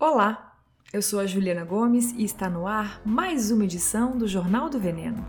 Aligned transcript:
Olá, 0.00 0.54
eu 0.92 1.02
sou 1.02 1.18
a 1.18 1.26
Juliana 1.26 1.64
Gomes 1.64 2.14
e 2.16 2.22
está 2.22 2.48
no 2.48 2.68
ar 2.68 3.02
mais 3.04 3.50
uma 3.50 3.64
edição 3.64 4.16
do 4.16 4.28
Jornal 4.28 4.70
do 4.70 4.78
Veneno, 4.78 5.26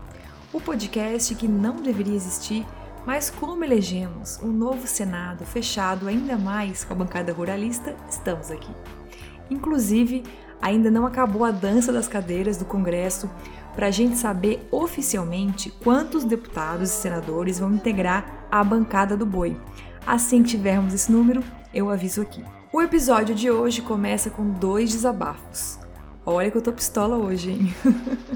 o 0.52 0.60
podcast 0.60 1.34
que 1.34 1.48
não 1.48 1.82
deveria 1.82 2.14
existir, 2.14 2.64
mas 3.04 3.30
como 3.30 3.64
elegemos 3.64 4.38
um 4.40 4.52
novo 4.52 4.86
Senado 4.86 5.44
fechado 5.44 6.06
ainda 6.06 6.38
mais 6.38 6.84
com 6.84 6.92
a 6.92 6.96
bancada 6.96 7.32
ruralista, 7.32 7.96
estamos 8.08 8.48
aqui. 8.48 8.70
Inclusive, 9.50 10.22
ainda 10.62 10.88
não 10.88 11.04
acabou 11.04 11.44
a 11.44 11.50
dança 11.50 11.92
das 11.92 12.06
cadeiras 12.06 12.56
do 12.56 12.64
Congresso 12.64 13.28
para 13.74 13.88
a 13.88 13.90
gente 13.90 14.16
saber 14.18 14.68
oficialmente 14.70 15.68
quantos 15.82 16.22
deputados 16.22 16.90
e 16.90 16.92
senadores 16.92 17.58
vão 17.58 17.74
integrar 17.74 18.46
a 18.48 18.62
bancada 18.62 19.16
do 19.16 19.26
boi. 19.26 19.60
Assim 20.06 20.44
que 20.44 20.50
tivermos 20.50 20.94
esse 20.94 21.10
número, 21.10 21.42
eu 21.74 21.90
aviso 21.90 22.22
aqui. 22.22 22.44
O 22.72 22.80
episódio 22.80 23.34
de 23.34 23.50
hoje 23.50 23.82
começa 23.82 24.30
com 24.30 24.48
dois 24.48 24.92
desabafos. 24.92 25.76
Olha 26.24 26.52
que 26.52 26.56
eu 26.56 26.62
tô 26.62 26.72
pistola 26.72 27.16
hoje, 27.16 27.50
hein? 27.50 27.74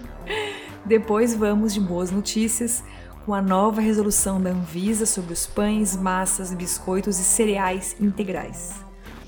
Depois 0.85 1.37
vamos 1.37 1.73
de 1.73 1.81
boas 1.81 2.11
notícias 2.11 2.83
com 3.25 3.33
a 3.33 3.41
nova 3.41 3.81
resolução 3.81 4.43
da 4.43 4.51
Anvisa 4.51 5.07
sobre 5.07 5.33
os 5.33 5.47
pães, 5.47 5.97
massas, 5.97 6.53
biscoitos 6.53 7.21
e 7.21 7.23
cereais 7.23 7.95
integrais. 8.01 8.75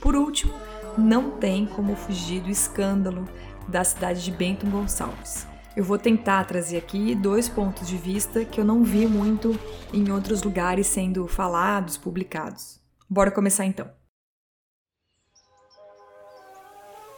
Por 0.00 0.16
último, 0.16 0.52
não 0.98 1.30
tem 1.30 1.66
como 1.66 1.94
fugir 1.94 2.42
do 2.42 2.50
escândalo 2.50 3.28
da 3.68 3.84
cidade 3.84 4.24
de 4.24 4.32
Bento 4.32 4.66
Gonçalves. 4.66 5.46
Eu 5.76 5.84
vou 5.84 5.98
tentar 5.98 6.42
trazer 6.46 6.78
aqui 6.78 7.14
dois 7.14 7.48
pontos 7.48 7.86
de 7.86 7.96
vista 7.96 8.44
que 8.44 8.60
eu 8.60 8.64
não 8.64 8.82
vi 8.82 9.06
muito 9.06 9.56
em 9.92 10.10
outros 10.10 10.42
lugares 10.42 10.88
sendo 10.88 11.28
falados, 11.28 11.96
publicados. 11.96 12.80
Bora 13.08 13.30
começar 13.30 13.64
então. 13.64 13.88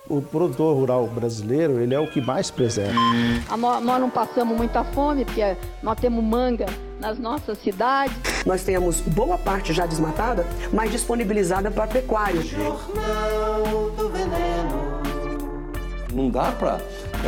O 0.08 0.22
produtor 0.22 0.74
rural 0.74 1.06
brasileiro 1.06 1.80
ele 1.80 1.94
é 1.94 2.00
o 2.00 2.06
que 2.06 2.20
mais 2.20 2.50
preserva. 2.50 2.98
Nós 3.56 4.00
não 4.00 4.10
passamos 4.10 4.56
muita 4.56 4.82
fome, 4.84 5.24
porque 5.24 5.56
nós 5.82 5.98
temos 6.00 6.24
manga 6.24 6.66
nas 7.00 7.18
nossas 7.18 7.58
cidades. 7.58 8.16
Nós 8.44 8.62
temos 8.64 9.00
boa 9.00 9.36
parte 9.38 9.72
já 9.72 9.86
desmatada, 9.86 10.46
mas 10.72 10.90
disponibilizada 10.90 11.70
para 11.70 11.86
pecuário. 11.86 12.42
Jornal 12.42 13.90
do 13.96 14.08
Veneno. 14.08 14.88
Não 16.12 16.30
dá 16.30 16.50
para 16.52 16.80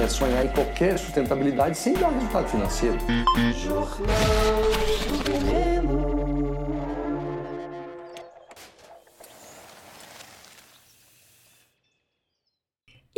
é, 0.03 0.09
sonhar 0.09 0.45
em 0.45 0.49
qualquer 0.49 0.99
sustentabilidade 0.99 1.77
sem 1.77 1.95
dar 1.95 2.09
resultado 2.09 2.49
financeiro. 2.49 2.99
Jornal 3.63 3.87
do 5.09 5.31
Veneno. 5.31 5.80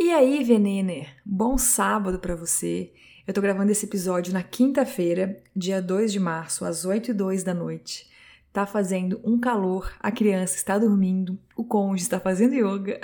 E 0.03 0.11
aí, 0.11 0.43
Venener, 0.43 1.15
bom 1.25 1.57
sábado 1.57 2.19
para 2.19 2.35
você. 2.35 2.91
Eu 3.25 3.33
tô 3.33 3.39
gravando 3.39 3.71
esse 3.71 3.85
episódio 3.85 4.33
na 4.33 4.43
quinta-feira, 4.43 5.41
dia 5.55 5.81
2 5.81 6.11
de 6.11 6.19
março, 6.19 6.65
às 6.65 6.83
8 6.83 7.11
e 7.11 7.13
2 7.13 7.41
da 7.41 7.53
noite. 7.53 8.11
Tá 8.51 8.65
fazendo 8.65 9.21
um 9.23 9.39
calor, 9.39 9.93
a 10.01 10.11
criança 10.11 10.57
está 10.57 10.77
dormindo, 10.77 11.39
o 11.55 11.63
cônjuge 11.63 12.03
está 12.03 12.19
fazendo 12.19 12.53
yoga. 12.53 12.99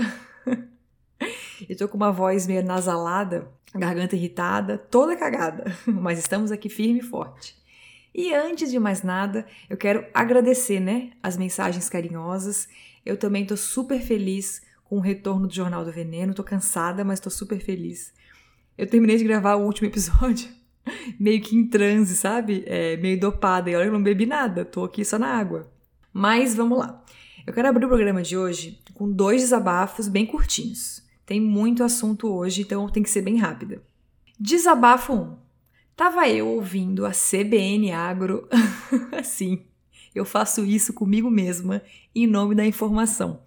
Eu 1.70 1.78
tô 1.78 1.88
com 1.88 1.96
uma 1.96 2.12
voz 2.12 2.46
meio 2.46 2.66
nasalada, 2.66 3.50
garganta 3.74 4.18
irritada, 4.18 4.78
toda 4.78 5.16
cagada, 5.16 5.72
mas 5.88 6.20
estamos 6.20 6.52
aqui 6.52 6.68
firme 6.68 7.00
e 7.00 7.04
forte. 7.04 7.56
E 8.14 8.34
antes 8.34 8.70
de 8.70 8.78
mais 8.78 9.04
nada, 9.04 9.46
eu 9.70 9.78
quero 9.78 10.06
agradecer, 10.14 10.82
né, 10.82 11.12
as 11.24 11.38
mensagens 11.38 11.88
carinhosas. 11.88 12.68
Eu 13.06 13.16
também 13.16 13.46
tô 13.46 13.56
super 13.56 14.02
feliz 14.02 14.68
com 14.90 14.98
o 14.98 15.02
retorno 15.02 15.48
do 15.48 15.54
Jornal 15.54 15.86
do 15.86 15.92
Veneno. 15.92 16.34
Tô 16.34 16.44
cansada, 16.44 17.06
mas 17.06 17.20
tô 17.20 17.30
super 17.30 17.60
feliz. 17.60 18.12
Eu 18.76 18.88
terminei 18.88 19.18
de 19.18 19.24
gravar 19.24 19.56
o 19.56 19.64
último 19.64 19.88
episódio 19.88 20.50
meio 21.20 21.40
que 21.42 21.56
em 21.56 21.68
transe, 21.68 22.16
sabe? 22.16 22.64
É, 22.66 22.98
meio 22.98 23.20
dopada. 23.20 23.70
E 23.70 23.76
olha, 23.76 23.86
eu 23.86 23.92
não 23.92 24.02
bebi 24.02 24.26
nada, 24.26 24.66
tô 24.66 24.84
aqui 24.84 25.06
só 25.06 25.20
na 25.20 25.28
água. 25.28 25.72
Mas 26.12 26.56
vamos 26.56 26.80
lá. 26.80 27.04
Eu 27.46 27.54
quero 27.54 27.68
abrir 27.68 27.86
o 27.86 27.90
programa 27.90 28.24
de 28.24 28.36
hoje 28.36 28.80
com 28.96 29.10
dois 29.10 29.42
desabafos 29.42 30.08
bem 30.08 30.26
curtinhos. 30.26 31.04
Tem 31.26 31.40
muito 31.40 31.84
assunto 31.84 32.28
hoje, 32.28 32.62
então 32.62 32.90
tem 32.90 33.04
que 33.04 33.10
ser 33.10 33.22
bem 33.22 33.38
rápida. 33.38 33.84
Desabafo 34.40 35.14
1. 35.14 35.38
Tava 35.96 36.28
eu 36.28 36.48
ouvindo 36.48 37.06
a 37.06 37.12
CBN 37.12 37.92
Agro. 37.92 38.48
Sim, 39.24 39.62
eu 40.16 40.26
faço 40.26 40.66
isso 40.66 40.94
comigo 40.94 41.30
mesma 41.30 41.84
em 42.16 42.26
nome 42.26 42.56
da 42.56 42.66
informação 42.66 43.42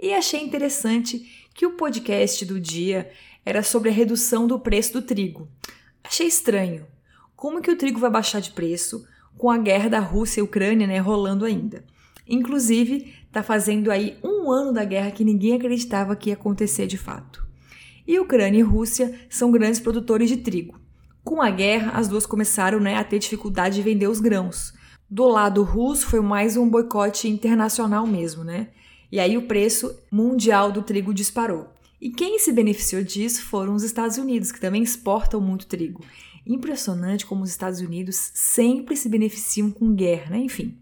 e 0.00 0.14
achei 0.14 0.40
interessante 0.40 1.48
que 1.54 1.66
o 1.66 1.72
podcast 1.72 2.44
do 2.44 2.60
dia 2.60 3.10
era 3.44 3.62
sobre 3.62 3.88
a 3.88 3.92
redução 3.92 4.46
do 4.46 4.60
preço 4.60 4.92
do 4.92 5.02
trigo. 5.02 5.48
Achei 6.04 6.26
estranho. 6.26 6.86
Como 7.34 7.60
que 7.60 7.70
o 7.70 7.76
trigo 7.76 7.98
vai 7.98 8.10
baixar 8.10 8.40
de 8.40 8.50
preço 8.50 9.06
com 9.36 9.50
a 9.50 9.58
guerra 9.58 9.88
da 9.88 10.00
Rússia 10.00 10.40
e 10.40 10.42
Ucrânia 10.42 10.86
né, 10.86 10.98
rolando 10.98 11.44
ainda? 11.44 11.84
Inclusive, 12.28 13.14
está 13.26 13.42
fazendo 13.42 13.90
aí 13.90 14.18
um 14.22 14.50
ano 14.50 14.72
da 14.72 14.84
guerra 14.84 15.10
que 15.10 15.24
ninguém 15.24 15.54
acreditava 15.54 16.14
que 16.14 16.30
ia 16.30 16.34
acontecer 16.34 16.86
de 16.86 16.98
fato. 16.98 17.46
E 18.06 18.18
Ucrânia 18.18 18.60
e 18.60 18.62
Rússia 18.62 19.18
são 19.28 19.50
grandes 19.50 19.80
produtores 19.80 20.28
de 20.28 20.36
trigo. 20.38 20.78
Com 21.24 21.42
a 21.42 21.50
guerra, 21.50 21.92
as 21.92 22.08
duas 22.08 22.24
começaram 22.24 22.80
né, 22.80 22.96
a 22.96 23.04
ter 23.04 23.18
dificuldade 23.18 23.76
de 23.76 23.82
vender 23.82 24.08
os 24.08 24.20
grãos. 24.20 24.72
Do 25.10 25.26
lado 25.26 25.62
russo 25.62 26.06
foi 26.06 26.20
mais 26.20 26.56
um 26.56 26.68
boicote 26.68 27.28
internacional 27.28 28.06
mesmo, 28.06 28.44
né? 28.44 28.68
E 29.10 29.18
aí 29.18 29.38
o 29.38 29.46
preço 29.46 29.98
mundial 30.10 30.70
do 30.70 30.82
trigo 30.82 31.14
disparou. 31.14 31.68
E 32.00 32.10
quem 32.10 32.38
se 32.38 32.52
beneficiou 32.52 33.02
disso 33.02 33.42
foram 33.42 33.74
os 33.74 33.82
Estados 33.82 34.18
Unidos, 34.18 34.52
que 34.52 34.60
também 34.60 34.82
exportam 34.82 35.40
muito 35.40 35.66
trigo. 35.66 36.04
Impressionante 36.46 37.26
como 37.26 37.42
os 37.42 37.50
Estados 37.50 37.80
Unidos 37.80 38.30
sempre 38.34 38.96
se 38.96 39.08
beneficiam 39.08 39.70
com 39.70 39.94
guerra, 39.94 40.30
né? 40.30 40.38
Enfim. 40.38 40.78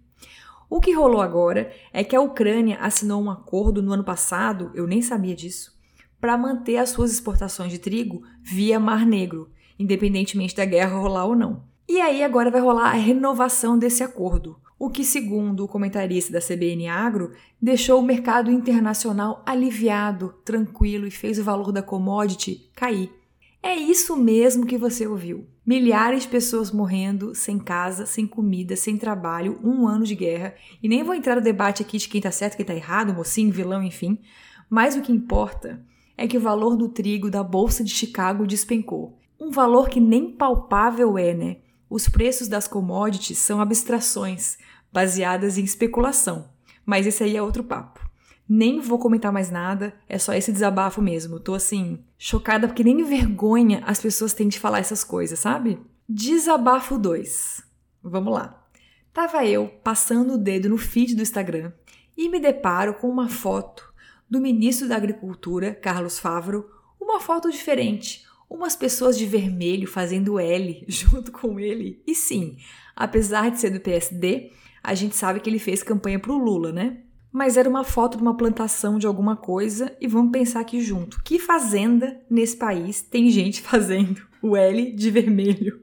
O 0.68 0.80
que 0.80 0.92
rolou 0.92 1.20
agora 1.20 1.72
é 1.92 2.02
que 2.02 2.16
a 2.16 2.20
Ucrânia 2.20 2.76
assinou 2.80 3.22
um 3.22 3.30
acordo 3.30 3.80
no 3.80 3.92
ano 3.92 4.04
passado, 4.04 4.72
eu 4.74 4.86
nem 4.86 5.00
sabia 5.00 5.34
disso, 5.34 5.72
para 6.20 6.36
manter 6.36 6.76
as 6.78 6.90
suas 6.90 7.12
exportações 7.12 7.70
de 7.70 7.78
trigo 7.78 8.22
via 8.42 8.80
Mar 8.80 9.06
Negro, 9.06 9.48
independentemente 9.78 10.56
da 10.56 10.64
guerra 10.64 10.98
rolar 10.98 11.26
ou 11.26 11.36
não. 11.36 11.62
E 11.88 12.00
aí 12.00 12.22
agora 12.24 12.50
vai 12.50 12.60
rolar 12.60 12.90
a 12.90 12.94
renovação 12.94 13.78
desse 13.78 14.02
acordo 14.02 14.56
o 14.78 14.90
que, 14.90 15.04
segundo 15.04 15.64
o 15.64 15.68
comentarista 15.68 16.32
da 16.32 16.40
CBN 16.40 16.88
Agro, 16.88 17.32
deixou 17.60 17.98
o 17.98 18.04
mercado 18.04 18.50
internacional 18.50 19.42
aliviado, 19.46 20.34
tranquilo 20.44 21.06
e 21.06 21.10
fez 21.10 21.38
o 21.38 21.44
valor 21.44 21.72
da 21.72 21.82
commodity 21.82 22.70
cair. 22.74 23.10
É 23.62 23.74
isso 23.74 24.16
mesmo 24.16 24.66
que 24.66 24.76
você 24.76 25.06
ouviu. 25.06 25.46
Milhares 25.64 26.22
de 26.22 26.28
pessoas 26.28 26.70
morrendo, 26.70 27.34
sem 27.34 27.58
casa, 27.58 28.06
sem 28.06 28.26
comida, 28.26 28.76
sem 28.76 28.96
trabalho, 28.96 29.58
um 29.64 29.88
ano 29.88 30.04
de 30.04 30.14
guerra. 30.14 30.54
E 30.82 30.88
nem 30.88 31.02
vou 31.02 31.14
entrar 31.14 31.36
no 31.36 31.40
debate 31.40 31.82
aqui 31.82 31.98
de 31.98 32.08
quem 32.08 32.20
tá 32.20 32.30
certo, 32.30 32.56
quem 32.56 32.64
tá 32.64 32.74
errado, 32.74 33.14
mocinho, 33.14 33.50
vilão, 33.50 33.82
enfim. 33.82 34.20
Mas 34.70 34.94
o 34.94 35.00
que 35.00 35.10
importa 35.10 35.82
é 36.16 36.28
que 36.28 36.36
o 36.36 36.40
valor 36.40 36.76
do 36.76 36.88
trigo 36.88 37.30
da 37.30 37.42
Bolsa 37.42 37.82
de 37.82 37.90
Chicago 37.90 38.46
despencou. 38.46 39.18
Um 39.40 39.50
valor 39.50 39.88
que 39.88 40.00
nem 40.00 40.30
palpável 40.30 41.18
é, 41.18 41.34
né? 41.34 41.56
Os 41.88 42.08
preços 42.08 42.48
das 42.48 42.66
commodities 42.66 43.38
são 43.38 43.60
abstrações, 43.60 44.58
baseadas 44.92 45.56
em 45.58 45.64
especulação. 45.64 46.48
Mas 46.84 47.06
esse 47.06 47.22
aí 47.22 47.36
é 47.36 47.42
outro 47.42 47.62
papo. 47.62 48.06
Nem 48.48 48.80
vou 48.80 48.98
comentar 48.98 49.32
mais 49.32 49.50
nada, 49.50 49.94
é 50.08 50.18
só 50.18 50.32
esse 50.32 50.52
desabafo 50.52 51.02
mesmo. 51.02 51.40
Tô 51.40 51.54
assim, 51.54 52.04
chocada 52.16 52.68
porque 52.68 52.84
nem 52.84 53.02
vergonha 53.04 53.82
as 53.86 54.00
pessoas 54.00 54.32
têm 54.32 54.48
de 54.48 54.58
falar 54.58 54.78
essas 54.78 55.02
coisas, 55.02 55.38
sabe? 55.38 55.80
Desabafo 56.08 56.98
2. 56.98 57.62
Vamos 58.02 58.32
lá. 58.32 58.64
Tava 59.12 59.44
eu 59.44 59.68
passando 59.82 60.34
o 60.34 60.38
dedo 60.38 60.68
no 60.68 60.78
feed 60.78 61.14
do 61.14 61.22
Instagram 61.22 61.72
e 62.16 62.28
me 62.28 62.38
deparo 62.38 62.94
com 62.94 63.08
uma 63.08 63.28
foto 63.28 63.92
do 64.28 64.40
ministro 64.40 64.88
da 64.88 64.96
Agricultura, 64.96 65.74
Carlos 65.74 66.18
Favro, 66.18 66.70
uma 67.00 67.20
foto 67.20 67.50
diferente, 67.50 68.25
umas 68.48 68.76
pessoas 68.76 69.18
de 69.18 69.26
vermelho 69.26 69.86
fazendo 69.86 70.38
L 70.38 70.84
junto 70.88 71.32
com 71.32 71.58
ele. 71.58 72.02
E 72.06 72.14
sim, 72.14 72.56
apesar 72.94 73.50
de 73.50 73.60
ser 73.60 73.70
do 73.70 73.80
PSD, 73.80 74.50
a 74.82 74.94
gente 74.94 75.16
sabe 75.16 75.40
que 75.40 75.50
ele 75.50 75.58
fez 75.58 75.82
campanha 75.82 76.18
pro 76.18 76.38
Lula, 76.38 76.72
né? 76.72 76.98
Mas 77.32 77.56
era 77.56 77.68
uma 77.68 77.84
foto 77.84 78.16
de 78.16 78.22
uma 78.22 78.36
plantação 78.36 78.98
de 78.98 79.06
alguma 79.06 79.36
coisa 79.36 79.94
e 80.00 80.06
vamos 80.08 80.32
pensar 80.32 80.60
aqui 80.60 80.80
junto. 80.80 81.22
Que 81.22 81.38
fazenda 81.38 82.20
nesse 82.30 82.56
país 82.56 83.02
tem 83.02 83.30
gente 83.30 83.60
fazendo 83.62 84.26
o 84.40 84.56
L 84.56 84.92
de 84.92 85.10
vermelho? 85.10 85.82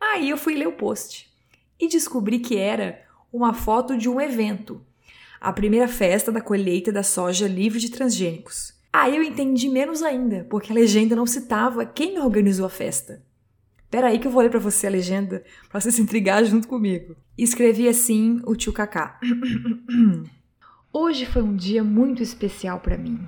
Aí 0.00 0.30
eu 0.30 0.36
fui 0.36 0.54
ler 0.54 0.66
o 0.66 0.72
post 0.72 1.32
e 1.78 1.88
descobri 1.88 2.38
que 2.38 2.56
era 2.56 3.02
uma 3.32 3.52
foto 3.52 3.96
de 3.96 4.08
um 4.08 4.20
evento, 4.20 4.80
a 5.40 5.52
primeira 5.52 5.88
festa 5.88 6.32
da 6.32 6.40
colheita 6.40 6.90
da 6.90 7.02
soja 7.02 7.46
livre 7.46 7.78
de 7.78 7.90
transgênicos. 7.90 8.73
Aí 8.94 9.16
eu 9.16 9.24
entendi 9.24 9.68
menos 9.68 10.04
ainda, 10.04 10.46
porque 10.48 10.70
a 10.70 10.74
legenda 10.74 11.16
não 11.16 11.26
citava 11.26 11.84
quem 11.84 12.20
organizou 12.20 12.64
a 12.64 12.70
festa. 12.70 13.20
Pera 13.90 14.06
aí 14.06 14.20
que 14.20 14.28
eu 14.28 14.30
vou 14.30 14.40
ler 14.40 14.50
para 14.50 14.60
você 14.60 14.86
a 14.86 14.90
legenda, 14.90 15.42
para 15.68 15.80
você 15.80 15.90
se 15.90 16.00
intrigar 16.00 16.44
junto 16.44 16.68
comigo. 16.68 17.16
Escrevi 17.36 17.88
assim 17.88 18.40
o 18.46 18.54
tio 18.54 18.72
Kaká. 18.72 19.18
Hoje 20.92 21.26
foi 21.26 21.42
um 21.42 21.56
dia 21.56 21.82
muito 21.82 22.22
especial 22.22 22.78
para 22.78 22.96
mim. 22.96 23.18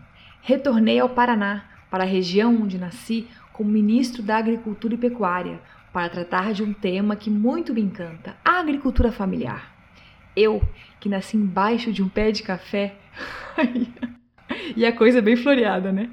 retornei 0.41 1.01
ao 1.01 1.09
Paraná, 1.09 1.69
para 1.91 2.05
a 2.05 2.07
região 2.07 2.63
onde 2.63 2.79
nasci, 2.79 3.27
como 3.53 3.69
ministro 3.69 4.23
da 4.23 4.37
Agricultura 4.37 4.95
e 4.95 4.99
Pecuária, 4.99 5.61
para 5.93 6.09
tratar 6.09 6.53
de 6.53 6.63
um 6.63 6.73
tema 6.73 7.17
que 7.17 7.29
muito 7.29 7.75
me 7.75 7.81
encanta: 7.81 8.37
a 8.45 8.61
agricultura 8.61 9.11
familiar. 9.11 9.75
Eu, 10.37 10.63
que 11.01 11.09
nasci 11.09 11.37
embaixo 11.37 11.93
de 11.93 12.05
um 12.05 12.09
pé 12.09 12.31
de 12.31 12.45
café, 12.45 12.95
e 14.75 14.85
a 14.85 14.93
coisa 14.93 15.21
bem 15.21 15.37
floreada, 15.37 15.93
né? 15.93 16.11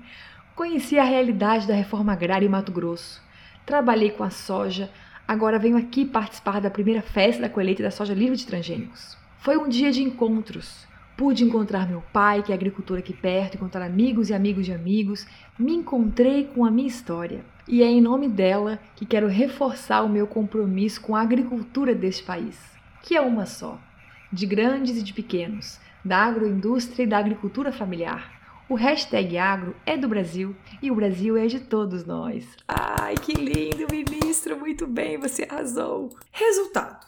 Conheci 0.56 1.00
a 1.00 1.04
realidade 1.04 1.68
da 1.68 1.74
reforma 1.74 2.14
agrária 2.14 2.46
em 2.46 2.50
Mato 2.50 2.72
Grosso. 2.72 3.22
Trabalhei 3.66 4.12
com 4.12 4.24
a 4.24 4.30
soja, 4.30 4.92
agora 5.28 5.58
venho 5.58 5.78
aqui 5.78 6.06
participar 6.06 6.60
da 6.60 6.70
primeira 6.70 7.02
festa 7.02 7.42
da 7.42 7.50
colheita 7.50 7.82
da 7.82 7.90
soja 7.90 8.14
livre 8.14 8.36
de 8.36 8.46
transgênicos. 8.46 9.18
Foi 9.40 9.58
um 9.58 9.68
dia 9.68 9.92
de 9.92 10.04
encontros. 10.04 10.86
Pude 11.18 11.44
encontrar 11.44 11.88
meu 11.88 12.04
pai, 12.14 12.44
que 12.44 12.52
é 12.52 12.56
agricultor 12.56 12.98
aqui 12.98 13.14
perto, 13.14 13.56
encontrar 13.56 13.86
amigos 13.86 14.30
e 14.30 14.34
amigos 14.34 14.66
de 14.66 14.74
amigos. 14.74 15.28
Me 15.58 15.74
encontrei 15.74 16.46
com 16.46 16.66
a 16.66 16.72
minha 16.72 16.88
história. 16.88 17.46
E 17.68 17.82
é 17.82 17.86
em 17.86 18.02
nome 18.02 18.28
dela 18.28 18.80
que 18.96 19.06
quero 19.06 19.28
reforçar 19.28 20.02
o 20.02 20.10
meu 20.10 20.28
compromisso 20.28 21.02
com 21.02 21.16
a 21.16 21.22
agricultura 21.22 21.96
deste 21.96 22.24
país, 22.24 22.60
que 23.02 23.16
é 23.16 23.22
uma 23.22 23.46
só, 23.46 23.80
de 24.32 24.46
grandes 24.46 24.98
e 24.98 25.04
de 25.04 25.14
pequenos, 25.14 25.80
da 26.04 26.18
agroindústria 26.18 27.04
e 27.04 27.08
da 27.08 27.18
agricultura 27.18 27.72
familiar. 27.72 28.43
O 28.69 28.75
hashtag 28.75 29.38
agro 29.38 29.75
é 29.86 29.98
do 29.98 30.07
Brasil 30.07 30.56
e 30.81 30.89
o 30.89 30.95
Brasil 30.95 31.36
é 31.36 31.48
de 31.48 31.60
todos 31.60 32.06
nós. 32.06 32.45
Ai, 32.65 33.15
que 33.15 33.33
lindo, 33.33 33.86
ministro! 33.92 34.57
Muito 34.57 34.88
bem, 34.88 35.18
você 35.18 35.44
arrasou! 35.44 36.15
Resultado: 36.31 37.06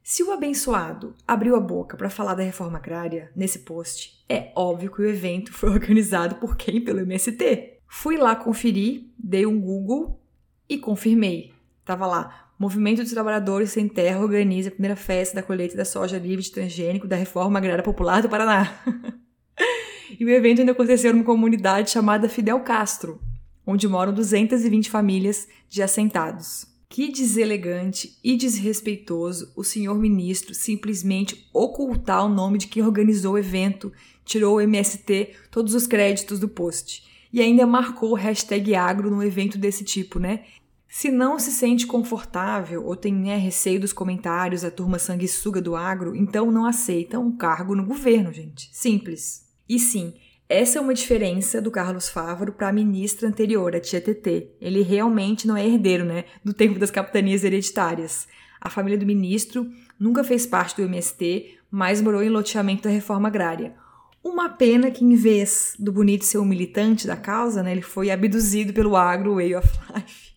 se 0.00 0.22
o 0.22 0.30
abençoado 0.30 1.12
abriu 1.26 1.56
a 1.56 1.60
boca 1.60 1.96
para 1.96 2.08
falar 2.08 2.34
da 2.34 2.44
reforma 2.44 2.78
agrária 2.78 3.32
nesse 3.34 3.60
post, 3.60 4.24
é 4.28 4.52
óbvio 4.54 4.92
que 4.92 5.02
o 5.02 5.08
evento 5.08 5.52
foi 5.52 5.70
organizado 5.70 6.36
por 6.36 6.56
quem? 6.56 6.80
Pelo 6.80 7.00
MST. 7.00 7.78
Fui 7.88 8.16
lá 8.16 8.36
conferir, 8.36 9.08
dei 9.18 9.44
um 9.44 9.60
Google 9.60 10.20
e 10.68 10.78
confirmei. 10.78 11.52
Tava 11.84 12.06
lá, 12.06 12.52
Movimento 12.56 13.02
dos 13.02 13.12
Trabalhadores 13.12 13.72
Sem 13.72 13.88
Terra 13.88 14.20
organiza 14.20 14.68
a 14.68 14.72
primeira 14.72 14.94
festa 14.94 15.34
da 15.34 15.42
colheita 15.42 15.76
da 15.76 15.84
soja 15.84 16.16
livre 16.16 16.44
de 16.44 16.52
transgênico 16.52 17.08
da 17.08 17.16
Reforma 17.16 17.58
Agrária 17.58 17.82
Popular 17.82 18.22
do 18.22 18.28
Paraná. 18.28 18.72
e 20.18 20.24
o 20.24 20.30
evento 20.30 20.60
ainda 20.60 20.72
aconteceu 20.72 21.12
numa 21.12 21.24
comunidade 21.24 21.90
chamada 21.90 22.28
Fidel 22.28 22.60
Castro, 22.60 23.20
onde 23.66 23.88
moram 23.88 24.12
220 24.12 24.90
famílias 24.90 25.48
de 25.68 25.82
assentados. 25.82 26.66
Que 26.88 27.10
deselegante 27.10 28.18
e 28.22 28.36
desrespeitoso 28.36 29.50
o 29.56 29.64
senhor 29.64 29.98
ministro 29.98 30.54
simplesmente 30.54 31.48
ocultar 31.52 32.26
o 32.26 32.28
nome 32.28 32.58
de 32.58 32.66
quem 32.66 32.82
organizou 32.82 33.32
o 33.32 33.38
evento, 33.38 33.90
tirou 34.26 34.56
o 34.56 34.60
MST 34.60 35.30
todos 35.50 35.74
os 35.74 35.86
créditos 35.86 36.38
do 36.38 36.48
post. 36.48 37.02
E 37.32 37.40
ainda 37.40 37.66
marcou 37.66 38.10
o 38.10 38.14
hashtag 38.14 38.74
agro 38.74 39.10
num 39.10 39.22
evento 39.22 39.56
desse 39.56 39.84
tipo, 39.84 40.18
né? 40.18 40.40
Se 40.86 41.10
não 41.10 41.38
se 41.38 41.50
sente 41.50 41.86
confortável 41.86 42.84
ou 42.84 42.94
tem 42.94 43.14
né, 43.14 43.38
receio 43.38 43.80
dos 43.80 43.94
comentários 43.94 44.60
da 44.60 44.70
turma 44.70 44.98
sanguessuga 44.98 45.62
do 45.62 45.74
agro, 45.74 46.14
então 46.14 46.50
não 46.50 46.66
aceita 46.66 47.18
um 47.18 47.34
cargo 47.34 47.74
no 47.74 47.86
governo, 47.86 48.30
gente. 48.30 48.68
Simples. 48.70 49.50
E 49.68 49.78
sim, 49.78 50.14
essa 50.48 50.78
é 50.78 50.82
uma 50.82 50.92
diferença 50.92 51.62
do 51.62 51.70
Carlos 51.70 52.10
Fávaro 52.10 52.52
para 52.52 52.68
a 52.68 52.72
ministra 52.72 53.26
anterior, 53.26 53.74
a 53.74 53.80
tia 53.80 54.02
TT. 54.02 54.50
Ele 54.60 54.82
realmente 54.82 55.46
não 55.46 55.56
é 55.56 55.66
herdeiro, 55.66 56.04
né, 56.04 56.26
do 56.44 56.52
tempo 56.52 56.78
das 56.78 56.90
capitanias 56.90 57.42
hereditárias. 57.42 58.28
A 58.60 58.68
família 58.68 58.98
do 58.98 59.06
ministro 59.06 59.66
nunca 59.98 60.22
fez 60.22 60.46
parte 60.46 60.76
do 60.76 60.82
MST, 60.82 61.58
mas 61.70 62.02
morou 62.02 62.22
em 62.22 62.28
loteamento 62.28 62.82
da 62.82 62.90
reforma 62.90 63.28
agrária. 63.28 63.74
Uma 64.22 64.50
pena 64.50 64.90
que, 64.90 65.02
em 65.02 65.14
vez 65.14 65.74
do 65.78 65.90
Bonito 65.90 66.26
ser 66.26 66.36
um 66.36 66.44
militante 66.44 67.06
da 67.06 67.16
causa, 67.16 67.62
né, 67.62 67.72
ele 67.72 67.80
foi 67.80 68.10
abduzido 68.10 68.74
pelo 68.74 68.94
agro 68.94 69.36
Way 69.36 69.56
of 69.56 69.68
Life, 69.94 70.32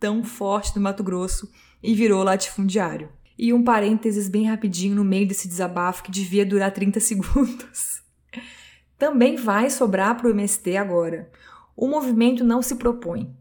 tão 0.00 0.24
forte 0.24 0.74
do 0.74 0.80
Mato 0.80 1.04
Grosso, 1.04 1.48
e 1.80 1.94
virou 1.94 2.24
latifundiário. 2.24 3.08
E 3.38 3.52
um 3.52 3.62
parênteses 3.62 4.28
bem 4.28 4.48
rapidinho 4.48 4.96
no 4.96 5.04
meio 5.04 5.28
desse 5.28 5.46
desabafo 5.46 6.02
que 6.02 6.10
devia 6.10 6.44
durar 6.44 6.72
30 6.72 6.98
segundos 6.98 8.00
também 9.00 9.34
vai 9.34 9.70
sobrar 9.70 10.14
para 10.14 10.28
o 10.28 10.30
MST 10.30 10.76
agora. 10.76 11.30
O 11.74 11.88
movimento 11.88 12.44
não 12.44 12.60
se 12.60 12.76
propõe 12.76 13.34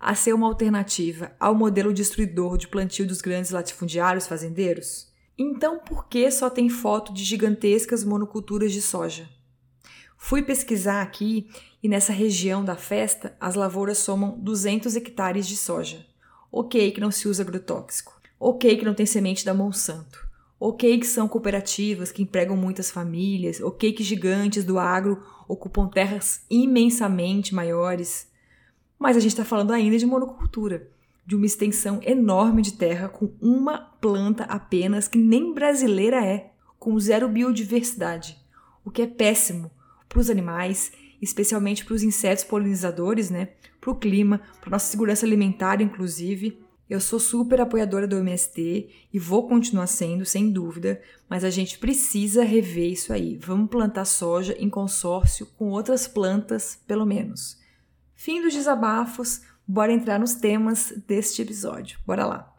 a 0.00 0.14
ser 0.14 0.32
uma 0.32 0.46
alternativa 0.46 1.30
ao 1.38 1.54
modelo 1.54 1.92
destruidor 1.92 2.56
de 2.56 2.66
plantio 2.66 3.06
dos 3.06 3.20
grandes 3.20 3.50
latifundiários 3.50 4.26
fazendeiros? 4.26 5.12
Então, 5.36 5.78
por 5.78 6.08
que 6.08 6.30
só 6.30 6.48
tem 6.48 6.68
foto 6.70 7.12
de 7.12 7.22
gigantescas 7.22 8.02
monoculturas 8.02 8.72
de 8.72 8.80
soja? 8.80 9.28
Fui 10.16 10.42
pesquisar 10.42 11.02
aqui 11.02 11.46
e 11.82 11.88
nessa 11.88 12.12
região 12.12 12.64
da 12.64 12.74
festa 12.74 13.36
as 13.38 13.54
lavouras 13.54 13.98
somam 13.98 14.38
200 14.38 14.96
hectares 14.96 15.46
de 15.46 15.58
soja. 15.58 16.06
Ok 16.50 16.90
que 16.90 17.00
não 17.00 17.10
se 17.10 17.28
usa 17.28 17.42
agrotóxico. 17.42 18.18
Ok 18.40 18.78
que 18.78 18.84
não 18.84 18.94
tem 18.94 19.04
semente 19.04 19.44
da 19.44 19.52
Monsanto. 19.52 20.31
Ok 20.64 21.00
que 21.00 21.06
são 21.08 21.26
cooperativas 21.26 22.12
que 22.12 22.22
empregam 22.22 22.56
muitas 22.56 22.88
famílias, 22.88 23.60
ok 23.60 23.92
que 23.92 24.04
gigantes 24.04 24.62
do 24.62 24.78
agro 24.78 25.20
ocupam 25.48 25.88
terras 25.88 26.46
imensamente 26.48 27.52
maiores, 27.52 28.30
mas 28.96 29.16
a 29.16 29.20
gente 29.20 29.32
está 29.32 29.44
falando 29.44 29.72
ainda 29.72 29.98
de 29.98 30.06
monocultura, 30.06 30.88
de 31.26 31.34
uma 31.34 31.46
extensão 31.46 31.98
enorme 32.04 32.62
de 32.62 32.74
terra 32.74 33.08
com 33.08 33.34
uma 33.40 33.76
planta 34.00 34.44
apenas 34.44 35.08
que 35.08 35.18
nem 35.18 35.52
brasileira 35.52 36.24
é, 36.24 36.52
com 36.78 36.96
zero 36.96 37.28
biodiversidade, 37.28 38.38
o 38.84 38.90
que 38.92 39.02
é 39.02 39.06
péssimo 39.08 39.68
para 40.08 40.20
os 40.20 40.30
animais, 40.30 40.92
especialmente 41.20 41.84
para 41.84 41.94
os 41.94 42.04
insetos 42.04 42.44
polinizadores, 42.44 43.30
né? 43.30 43.48
para 43.80 43.90
o 43.90 43.96
clima, 43.96 44.40
para 44.60 44.70
nossa 44.70 44.88
segurança 44.92 45.26
alimentar, 45.26 45.80
inclusive. 45.80 46.62
Eu 46.92 47.00
sou 47.00 47.18
super 47.18 47.58
apoiadora 47.58 48.06
do 48.06 48.18
MST 48.18 49.08
e 49.10 49.18
vou 49.18 49.48
continuar 49.48 49.86
sendo, 49.86 50.26
sem 50.26 50.52
dúvida, 50.52 51.00
mas 51.26 51.42
a 51.42 51.48
gente 51.48 51.78
precisa 51.78 52.44
rever 52.44 52.92
isso 52.92 53.14
aí. 53.14 53.38
Vamos 53.38 53.70
plantar 53.70 54.04
soja 54.04 54.54
em 54.58 54.68
consórcio 54.68 55.46
com 55.56 55.70
outras 55.70 56.06
plantas, 56.06 56.78
pelo 56.86 57.06
menos. 57.06 57.58
Fim 58.14 58.42
dos 58.42 58.52
desabafos, 58.52 59.40
bora 59.66 59.90
entrar 59.90 60.20
nos 60.20 60.34
temas 60.34 60.92
deste 61.06 61.40
episódio. 61.40 61.98
Bora 62.06 62.26
lá! 62.26 62.54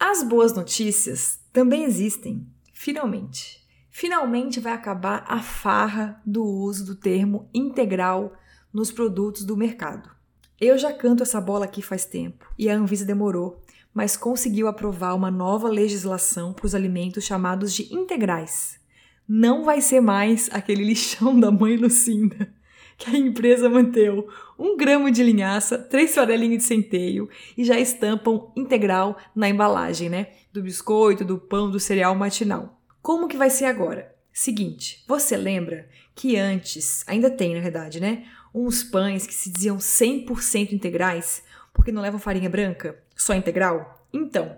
As 0.00 0.22
boas 0.22 0.54
notícias 0.54 1.38
também 1.52 1.84
existem, 1.84 2.46
finalmente 2.72 3.61
finalmente 3.92 4.58
vai 4.58 4.72
acabar 4.72 5.22
a 5.28 5.40
farra 5.40 6.20
do 6.24 6.42
uso 6.42 6.84
do 6.84 6.94
termo 6.96 7.48
integral 7.54 8.32
nos 8.72 8.90
produtos 8.90 9.44
do 9.44 9.56
mercado. 9.56 10.10
Eu 10.58 10.78
já 10.78 10.92
canto 10.92 11.22
essa 11.22 11.40
bola 11.40 11.66
aqui 11.66 11.82
faz 11.82 12.06
tempo 12.06 12.50
e 12.58 12.70
a 12.70 12.74
Anvisa 12.74 13.04
demorou, 13.04 13.62
mas 13.92 14.16
conseguiu 14.16 14.66
aprovar 14.66 15.14
uma 15.14 15.30
nova 15.30 15.68
legislação 15.68 16.54
para 16.54 16.64
os 16.64 16.74
alimentos 16.74 17.24
chamados 17.24 17.74
de 17.74 17.94
integrais. 17.94 18.80
Não 19.28 19.62
vai 19.62 19.80
ser 19.82 20.00
mais 20.00 20.48
aquele 20.52 20.84
lixão 20.84 21.38
da 21.38 21.50
mãe 21.50 21.76
Lucinda 21.76 22.52
que 22.96 23.10
a 23.10 23.18
empresa 23.18 23.68
manteve 23.68 24.24
um 24.58 24.76
grama 24.76 25.10
de 25.10 25.22
linhaça, 25.22 25.76
três 25.76 26.14
farelinhos 26.14 26.58
de 26.58 26.64
centeio 26.64 27.28
e 27.58 27.64
já 27.64 27.78
estampam 27.78 28.50
integral 28.56 29.18
na 29.34 29.48
embalagem, 29.48 30.08
né? 30.08 30.28
Do 30.52 30.62
biscoito, 30.62 31.24
do 31.24 31.36
pão, 31.36 31.70
do 31.70 31.80
cereal 31.80 32.14
matinal. 32.14 32.81
Como 33.02 33.26
que 33.26 33.36
vai 33.36 33.50
ser 33.50 33.64
agora? 33.64 34.14
Seguinte, 34.32 35.02
você 35.08 35.36
lembra 35.36 35.88
que 36.14 36.36
antes, 36.36 37.02
ainda 37.08 37.28
tem 37.28 37.52
na 37.52 37.60
verdade, 37.60 38.00
né? 38.00 38.24
Uns 38.54 38.84
pães 38.84 39.26
que 39.26 39.34
se 39.34 39.50
diziam 39.50 39.78
100% 39.78 40.72
integrais 40.72 41.42
porque 41.74 41.90
não 41.90 42.00
levam 42.00 42.20
farinha 42.20 42.48
branca, 42.48 42.96
só 43.16 43.34
integral? 43.34 44.06
Então, 44.12 44.56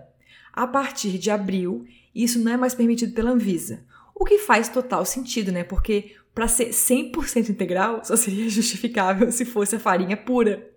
a 0.53 0.67
partir 0.67 1.17
de 1.17 1.31
abril, 1.31 1.87
isso 2.13 2.37
não 2.37 2.51
é 2.51 2.57
mais 2.57 2.75
permitido 2.75 3.13
pela 3.13 3.31
Anvisa. 3.31 3.83
O 4.13 4.23
que 4.23 4.37
faz 4.37 4.69
total 4.69 5.03
sentido, 5.05 5.51
né? 5.51 5.63
Porque 5.63 6.15
para 6.33 6.47
ser 6.47 6.69
100% 6.69 7.49
integral, 7.49 8.05
só 8.05 8.15
seria 8.15 8.47
justificável 8.49 9.31
se 9.31 9.43
fosse 9.43 9.75
a 9.75 9.79
farinha 9.79 10.15
pura. 10.15 10.69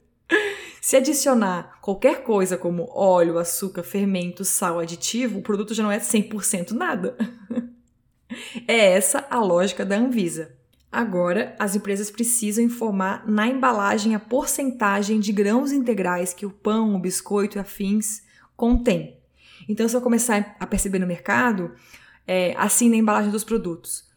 Se 0.80 0.97
adicionar 0.97 1.78
qualquer 1.80 2.23
coisa 2.23 2.56
como 2.56 2.88
óleo, 2.94 3.38
açúcar, 3.38 3.82
fermento, 3.82 4.44
sal, 4.44 4.78
aditivo, 4.78 5.38
o 5.38 5.42
produto 5.42 5.75
já 5.75 5.82
não 5.82 5.90
é 5.90 5.99
100% 5.99 6.70
nada. 6.73 7.16
é 8.66 8.92
essa 8.92 9.26
a 9.30 9.40
lógica 9.40 9.85
da 9.85 9.97
Anvisa. 9.97 10.56
Agora, 10.90 11.54
as 11.58 11.76
empresas 11.76 12.11
precisam 12.11 12.64
informar 12.64 13.28
na 13.28 13.47
embalagem 13.47 14.14
a 14.14 14.20
porcentagem 14.20 15.20
de 15.20 15.32
grãos 15.32 15.70
integrais 15.70 16.32
que 16.32 16.47
o 16.47 16.50
pão, 16.50 16.94
o 16.94 16.99
biscoito 16.99 17.58
e 17.58 17.61
afins 17.61 18.23
contém. 18.56 19.18
Então, 19.68 19.87
se 19.87 19.94
eu 19.94 20.00
começar 20.00 20.56
a 20.58 20.66
perceber 20.66 20.99
no 20.99 21.06
mercado, 21.06 21.75
é, 22.26 22.54
assim 22.56 22.88
na 22.88 22.97
embalagem 22.97 23.30
dos 23.30 23.44
produtos, 23.44 24.08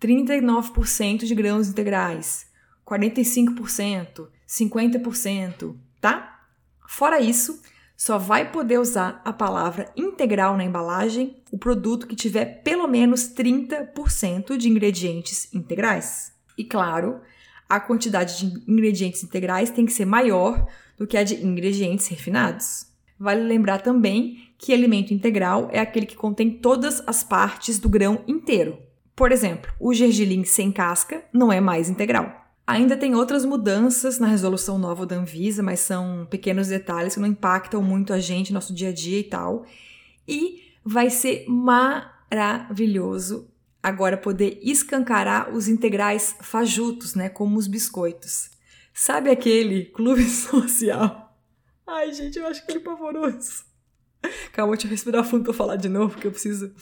39% 0.00 1.24
de 1.24 1.34
grãos 1.34 1.68
integrais, 1.68 2.46
45%, 2.86 4.28
50%, 4.46 5.76
tá? 6.02 6.40
Fora 6.86 7.18
isso, 7.20 7.62
Só 7.96 8.18
vai 8.18 8.50
poder 8.50 8.80
usar 8.80 9.22
a 9.24 9.32
palavra 9.32 9.92
integral 9.96 10.56
na 10.56 10.64
embalagem 10.64 11.36
o 11.52 11.56
produto 11.56 12.06
que 12.08 12.16
tiver 12.16 12.62
pelo 12.64 12.88
menos 12.88 13.32
30% 13.32 14.56
de 14.56 14.68
ingredientes 14.68 15.54
integrais. 15.54 16.32
E 16.58 16.64
claro, 16.64 17.20
a 17.68 17.78
quantidade 17.78 18.38
de 18.40 18.70
ingredientes 18.70 19.22
integrais 19.22 19.70
tem 19.70 19.86
que 19.86 19.92
ser 19.92 20.04
maior 20.04 20.66
do 20.98 21.06
que 21.06 21.16
a 21.16 21.22
de 21.22 21.46
ingredientes 21.46 22.08
refinados. 22.08 22.86
Vale 23.16 23.42
lembrar 23.42 23.80
também 23.80 24.52
que 24.58 24.72
alimento 24.72 25.14
integral 25.14 25.68
é 25.70 25.78
aquele 25.78 26.06
que 26.06 26.16
contém 26.16 26.50
todas 26.50 27.00
as 27.06 27.22
partes 27.22 27.78
do 27.78 27.88
grão 27.88 28.24
inteiro. 28.26 28.78
Por 29.14 29.30
exemplo, 29.30 29.72
o 29.78 29.94
gergelim 29.94 30.42
sem 30.42 30.72
casca 30.72 31.22
não 31.32 31.52
é 31.52 31.60
mais 31.60 31.88
integral. 31.88 32.41
Ainda 32.72 32.96
tem 32.96 33.14
outras 33.14 33.44
mudanças 33.44 34.18
na 34.18 34.26
resolução 34.26 34.78
nova 34.78 35.04
da 35.04 35.16
Anvisa, 35.16 35.62
mas 35.62 35.80
são 35.80 36.26
pequenos 36.30 36.68
detalhes 36.68 37.12
que 37.12 37.20
não 37.20 37.28
impactam 37.28 37.82
muito 37.82 38.14
a 38.14 38.18
gente, 38.18 38.50
nosso 38.50 38.72
dia 38.72 38.88
a 38.88 38.92
dia 38.94 39.18
e 39.18 39.24
tal. 39.24 39.66
E 40.26 40.72
vai 40.82 41.10
ser 41.10 41.44
maravilhoso 41.46 43.46
agora 43.82 44.16
poder 44.16 44.58
escancarar 44.62 45.54
os 45.54 45.68
integrais 45.68 46.34
fajutos, 46.40 47.14
né, 47.14 47.28
como 47.28 47.58
os 47.58 47.66
biscoitos. 47.66 48.48
Sabe 48.94 49.28
aquele 49.28 49.84
clube 49.84 50.24
social? 50.24 51.36
Ai, 51.86 52.10
gente, 52.14 52.38
eu 52.38 52.46
acho 52.46 52.64
que 52.64 52.72
ele 52.72 52.78
é 52.78 52.82
pavoroso. 52.82 53.64
Calma, 54.50 54.72
deixa 54.72 54.86
eu 54.86 54.92
respirar 54.92 55.24
fundo 55.24 55.44
pra 55.44 55.52
falar 55.52 55.76
de 55.76 55.90
novo, 55.90 56.14
porque 56.14 56.26
eu 56.26 56.32
preciso. 56.32 56.74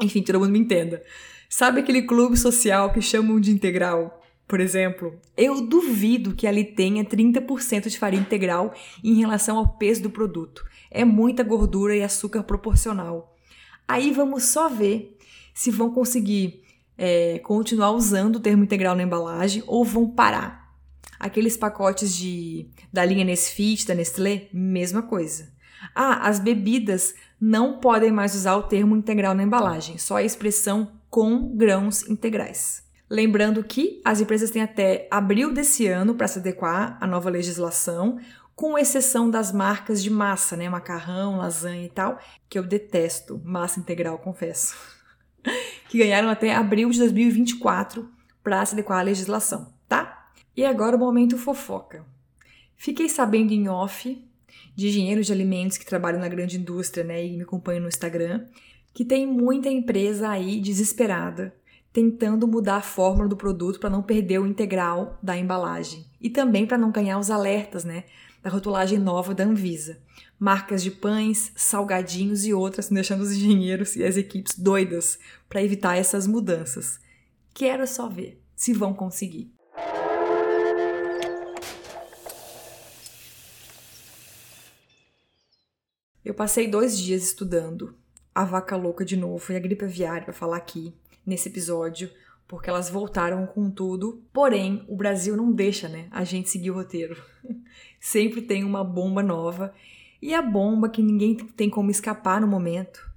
Enfim, 0.00 0.22
todo 0.22 0.38
mundo 0.38 0.52
me 0.52 0.60
entenda. 0.60 1.02
Sabe 1.48 1.80
aquele 1.80 2.02
clube 2.02 2.36
social 2.36 2.92
que 2.92 3.02
chamam 3.02 3.40
de 3.40 3.50
integral? 3.50 4.21
Por 4.52 4.60
exemplo, 4.60 5.18
eu 5.34 5.66
duvido 5.66 6.34
que 6.34 6.46
ali 6.46 6.62
tenha 6.62 7.02
30% 7.02 7.88
de 7.88 7.98
farinha 7.98 8.20
integral 8.20 8.74
em 9.02 9.14
relação 9.14 9.56
ao 9.56 9.78
peso 9.78 10.02
do 10.02 10.10
produto. 10.10 10.62
É 10.90 11.06
muita 11.06 11.42
gordura 11.42 11.96
e 11.96 12.02
açúcar 12.02 12.42
proporcional. 12.42 13.34
Aí 13.88 14.12
vamos 14.12 14.44
só 14.44 14.68
ver 14.68 15.16
se 15.54 15.70
vão 15.70 15.90
conseguir 15.90 16.64
é, 16.98 17.38
continuar 17.38 17.92
usando 17.92 18.36
o 18.36 18.40
termo 18.40 18.62
integral 18.62 18.94
na 18.94 19.04
embalagem 19.04 19.64
ou 19.66 19.86
vão 19.86 20.10
parar. 20.10 20.76
Aqueles 21.18 21.56
pacotes 21.56 22.14
de 22.14 22.68
da 22.92 23.06
linha 23.06 23.24
Nesfit, 23.24 23.86
da 23.86 23.94
Nestlé, 23.94 24.50
mesma 24.52 25.00
coisa. 25.00 25.50
Ah, 25.94 26.28
as 26.28 26.38
bebidas 26.38 27.14
não 27.40 27.80
podem 27.80 28.12
mais 28.12 28.34
usar 28.34 28.56
o 28.56 28.64
termo 28.64 28.94
integral 28.98 29.34
na 29.34 29.44
embalagem, 29.44 29.96
só 29.96 30.16
a 30.16 30.22
expressão 30.22 30.92
com 31.08 31.56
grãos 31.56 32.06
integrais. 32.06 32.91
Lembrando 33.12 33.62
que 33.62 34.00
as 34.02 34.22
empresas 34.22 34.50
têm 34.50 34.62
até 34.62 35.06
abril 35.10 35.52
desse 35.52 35.86
ano 35.86 36.14
para 36.14 36.26
se 36.26 36.38
adequar 36.38 36.96
à 36.98 37.06
nova 37.06 37.28
legislação, 37.28 38.18
com 38.56 38.78
exceção 38.78 39.28
das 39.28 39.52
marcas 39.52 40.02
de 40.02 40.08
massa, 40.08 40.56
né? 40.56 40.66
Macarrão, 40.66 41.36
lasanha 41.36 41.84
e 41.84 41.90
tal, 41.90 42.18
que 42.48 42.58
eu 42.58 42.62
detesto, 42.62 43.38
massa 43.44 43.78
integral, 43.78 44.16
confesso. 44.16 44.74
que 45.90 45.98
ganharam 45.98 46.30
até 46.30 46.54
abril 46.54 46.88
de 46.88 47.00
2024 47.00 48.10
para 48.42 48.64
se 48.64 48.72
adequar 48.72 49.00
à 49.00 49.02
legislação, 49.02 49.74
tá? 49.86 50.30
E 50.56 50.64
agora 50.64 50.96
o 50.96 50.98
momento 50.98 51.36
fofoca. 51.36 52.06
Fiquei 52.78 53.10
sabendo 53.10 53.52
em 53.52 53.68
off 53.68 54.26
de 54.74 54.88
engenheiros 54.88 55.26
de 55.26 55.34
alimentos 55.34 55.76
que 55.76 55.84
trabalham 55.84 56.18
na 56.18 56.28
grande 56.28 56.56
indústria, 56.56 57.04
né, 57.04 57.22
e 57.26 57.36
me 57.36 57.42
acompanham 57.42 57.82
no 57.82 57.88
Instagram, 57.88 58.46
que 58.94 59.04
tem 59.04 59.26
muita 59.26 59.68
empresa 59.68 60.30
aí 60.30 60.58
desesperada 60.58 61.54
tentando 61.92 62.48
mudar 62.48 62.76
a 62.76 62.82
fórmula 62.82 63.28
do 63.28 63.36
produto 63.36 63.78
para 63.78 63.90
não 63.90 64.02
perder 64.02 64.40
o 64.40 64.46
integral 64.46 65.18
da 65.22 65.36
embalagem 65.36 66.06
e 66.20 66.30
também 66.30 66.66
para 66.66 66.78
não 66.78 66.90
ganhar 66.90 67.18
os 67.18 67.30
alertas, 67.30 67.84
né, 67.84 68.04
da 68.42 68.48
rotulagem 68.48 68.98
nova 68.98 69.34
da 69.34 69.44
Anvisa. 69.44 70.00
Marcas 70.38 70.82
de 70.82 70.90
pães, 70.90 71.52
salgadinhos 71.54 72.44
e 72.44 72.52
outras, 72.52 72.88
deixando 72.88 73.20
os 73.20 73.30
engenheiros 73.32 73.94
e 73.94 74.02
as 74.02 74.16
equipes 74.16 74.58
doidas 74.58 75.18
para 75.48 75.62
evitar 75.62 75.96
essas 75.96 76.26
mudanças. 76.26 76.98
Quero 77.54 77.86
só 77.86 78.08
ver 78.08 78.42
se 78.56 78.72
vão 78.72 78.94
conseguir. 78.94 79.52
Eu 86.24 86.34
passei 86.34 86.66
dois 86.66 86.98
dias 86.98 87.22
estudando 87.22 87.94
a 88.34 88.44
vaca 88.44 88.76
louca 88.76 89.04
de 89.04 89.16
novo 89.16 89.52
e 89.52 89.56
a 89.56 89.60
gripe 89.60 89.84
aviária 89.84 90.24
para 90.24 90.32
falar 90.32 90.56
aqui 90.56 90.94
nesse 91.24 91.48
episódio, 91.48 92.10
porque 92.46 92.68
elas 92.68 92.90
voltaram 92.90 93.46
com 93.46 93.70
tudo. 93.70 94.22
Porém, 94.32 94.84
o 94.88 94.96
Brasil 94.96 95.36
não 95.36 95.52
deixa, 95.52 95.88
né, 95.88 96.08
a 96.10 96.24
gente 96.24 96.50
seguir 96.50 96.70
o 96.70 96.74
roteiro. 96.74 97.16
Sempre 98.00 98.42
tem 98.42 98.64
uma 98.64 98.84
bomba 98.84 99.22
nova 99.22 99.72
e 100.20 100.34
a 100.34 100.42
bomba 100.42 100.88
que 100.88 101.02
ninguém 101.02 101.34
tem 101.34 101.70
como 101.70 101.90
escapar 101.90 102.40
no 102.40 102.46
momento. 102.46 103.10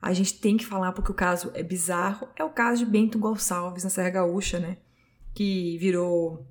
A 0.00 0.12
gente 0.12 0.38
tem 0.38 0.56
que 0.56 0.64
falar 0.64 0.92
porque 0.92 1.10
o 1.10 1.14
caso 1.14 1.50
é 1.54 1.62
bizarro, 1.62 2.28
é 2.36 2.44
o 2.44 2.50
caso 2.50 2.84
de 2.84 2.90
Bento 2.90 3.18
Gonçalves 3.18 3.82
na 3.82 3.90
Serra 3.90 4.10
Gaúcha, 4.10 4.58
né? 4.60 4.78
Que 5.34 5.76
virou 5.78 6.46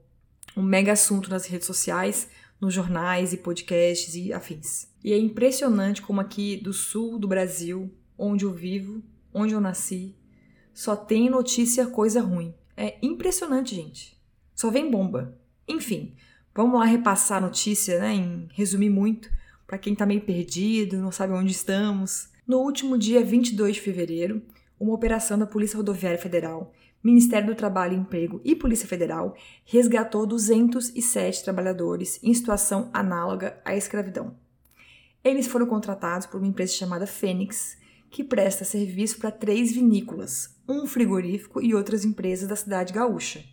um 0.58 0.62
mega 0.62 0.92
assunto 0.92 1.30
nas 1.30 1.46
redes 1.46 1.66
sociais, 1.66 2.30
nos 2.60 2.74
jornais 2.74 3.34
e 3.34 3.38
podcasts 3.38 4.16
e 4.16 4.34
afins. 4.34 4.88
E 5.04 5.14
é 5.14 5.18
impressionante 5.18 6.02
como 6.02 6.22
aqui 6.22 6.58
do 6.58 6.74
sul 6.74 7.18
do 7.20 7.28
Brasil, 7.28 7.94
onde 8.18 8.46
eu 8.46 8.52
vivo, 8.52 9.02
onde 9.34 9.54
eu 9.54 9.62
nasci, 9.62 10.16
só 10.76 10.96
tem 10.96 11.30
notícia 11.30 11.88
coisa 11.88 12.22
ruim. 12.22 12.54
É 12.76 12.98
impressionante, 13.02 13.74
gente. 13.74 14.20
Só 14.54 14.70
vem 14.70 14.92
bomba. 14.92 15.36
Enfim, 15.66 16.14
vamos 16.54 16.78
lá 16.78 16.86
repassar 16.86 17.38
a 17.38 17.48
notícia, 17.48 17.98
né, 17.98 18.14
em 18.14 18.50
resumir 18.52 18.90
muito, 18.90 19.32
para 19.66 19.78
quem 19.78 19.96
tá 19.96 20.06
meio 20.06 20.22
perdido, 20.22 20.98
não 20.98 21.12
sabe 21.12 21.34
onde 21.34 21.54
estamos. 21.54 22.30
No 22.46 22.58
último 22.58 22.98
dia 22.98 23.24
22 23.24 23.76
de 23.76 23.82
fevereiro, 23.82 24.42
uma 24.78 24.94
operação 24.94 25.40
da 25.40 25.48
Polícia 25.48 25.78
Rodoviária 25.78 26.20
Federal, 26.20 26.74
Ministério 27.02 27.48
do 27.48 27.56
Trabalho 27.56 27.94
e 27.94 27.98
Emprego 27.98 28.42
e 28.44 28.56
Polícia 28.56 28.88
Federal 28.88 29.36
resgatou 29.64 30.26
207 30.26 31.44
trabalhadores 31.44 32.20
em 32.22 32.34
situação 32.34 32.90
análoga 32.92 33.62
à 33.64 33.76
escravidão. 33.76 34.36
Eles 35.24 35.48
foram 35.48 35.68
contratados 35.68 36.28
por 36.28 36.38
uma 36.38 36.48
empresa 36.48 36.74
chamada 36.74 37.08
Fênix, 37.08 37.78
que 38.16 38.24
presta 38.24 38.64
serviço 38.64 39.18
para 39.18 39.30
três 39.30 39.74
vinícolas, 39.74 40.56
um 40.70 40.88
frigorífico 40.88 41.62
e 41.62 41.76
outras 41.76 42.06
empresas 42.06 42.48
da 42.48 42.56
cidade 42.56 42.94
gaúcha. 42.94 43.44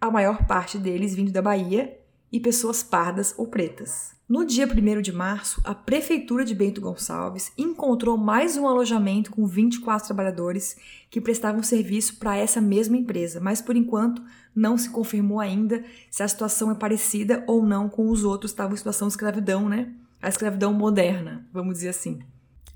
A 0.00 0.10
maior 0.10 0.48
parte 0.48 0.78
deles 0.78 1.14
vindo 1.14 1.30
da 1.30 1.40
Bahia 1.40 1.96
e 2.32 2.40
pessoas 2.40 2.82
pardas 2.82 3.32
ou 3.38 3.46
pretas. 3.46 4.10
No 4.28 4.44
dia 4.44 4.66
1 4.66 5.00
de 5.00 5.12
março, 5.12 5.60
a 5.62 5.76
Prefeitura 5.76 6.44
de 6.44 6.56
Bento 6.56 6.80
Gonçalves 6.80 7.52
encontrou 7.56 8.18
mais 8.18 8.56
um 8.56 8.66
alojamento 8.66 9.30
com 9.30 9.46
24 9.46 10.08
trabalhadores 10.08 10.76
que 11.08 11.20
prestavam 11.20 11.62
serviço 11.62 12.18
para 12.18 12.36
essa 12.36 12.60
mesma 12.60 12.96
empresa, 12.96 13.38
mas 13.38 13.62
por 13.62 13.76
enquanto 13.76 14.24
não 14.52 14.76
se 14.76 14.90
confirmou 14.90 15.38
ainda 15.38 15.84
se 16.10 16.24
a 16.24 16.26
situação 16.26 16.68
é 16.72 16.74
parecida 16.74 17.44
ou 17.46 17.64
não 17.64 17.88
com 17.88 18.10
os 18.10 18.24
outros 18.24 18.50
que 18.50 18.54
estavam 18.54 18.74
em 18.74 18.76
situação 18.76 19.06
de 19.06 19.12
escravidão, 19.12 19.68
né? 19.68 19.94
A 20.20 20.28
escravidão 20.28 20.72
moderna, 20.72 21.46
vamos 21.52 21.74
dizer 21.74 21.90
assim 21.90 22.18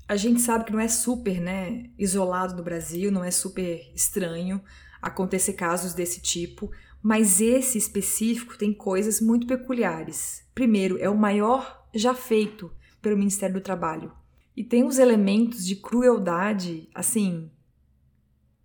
a 0.07 0.15
gente 0.15 0.39
sabe 0.39 0.65
que 0.65 0.71
não 0.71 0.79
é 0.79 0.87
super, 0.87 1.41
né, 1.41 1.89
isolado 1.97 2.55
do 2.55 2.63
Brasil, 2.63 3.11
não 3.11 3.23
é 3.23 3.31
super 3.31 3.91
estranho 3.95 4.61
acontecer 5.01 5.53
casos 5.53 5.93
desse 5.93 6.21
tipo, 6.21 6.71
mas 7.01 7.41
esse 7.41 7.77
específico 7.77 8.57
tem 8.57 8.73
coisas 8.73 9.19
muito 9.19 9.47
peculiares. 9.47 10.43
Primeiro, 10.53 10.97
é 10.99 11.09
o 11.09 11.17
maior 11.17 11.87
já 11.93 12.13
feito 12.13 12.71
pelo 13.01 13.17
Ministério 13.17 13.55
do 13.55 13.61
Trabalho. 13.61 14.11
E 14.55 14.63
tem 14.63 14.83
uns 14.83 14.97
elementos 14.97 15.65
de 15.65 15.75
crueldade, 15.75 16.89
assim, 16.93 17.51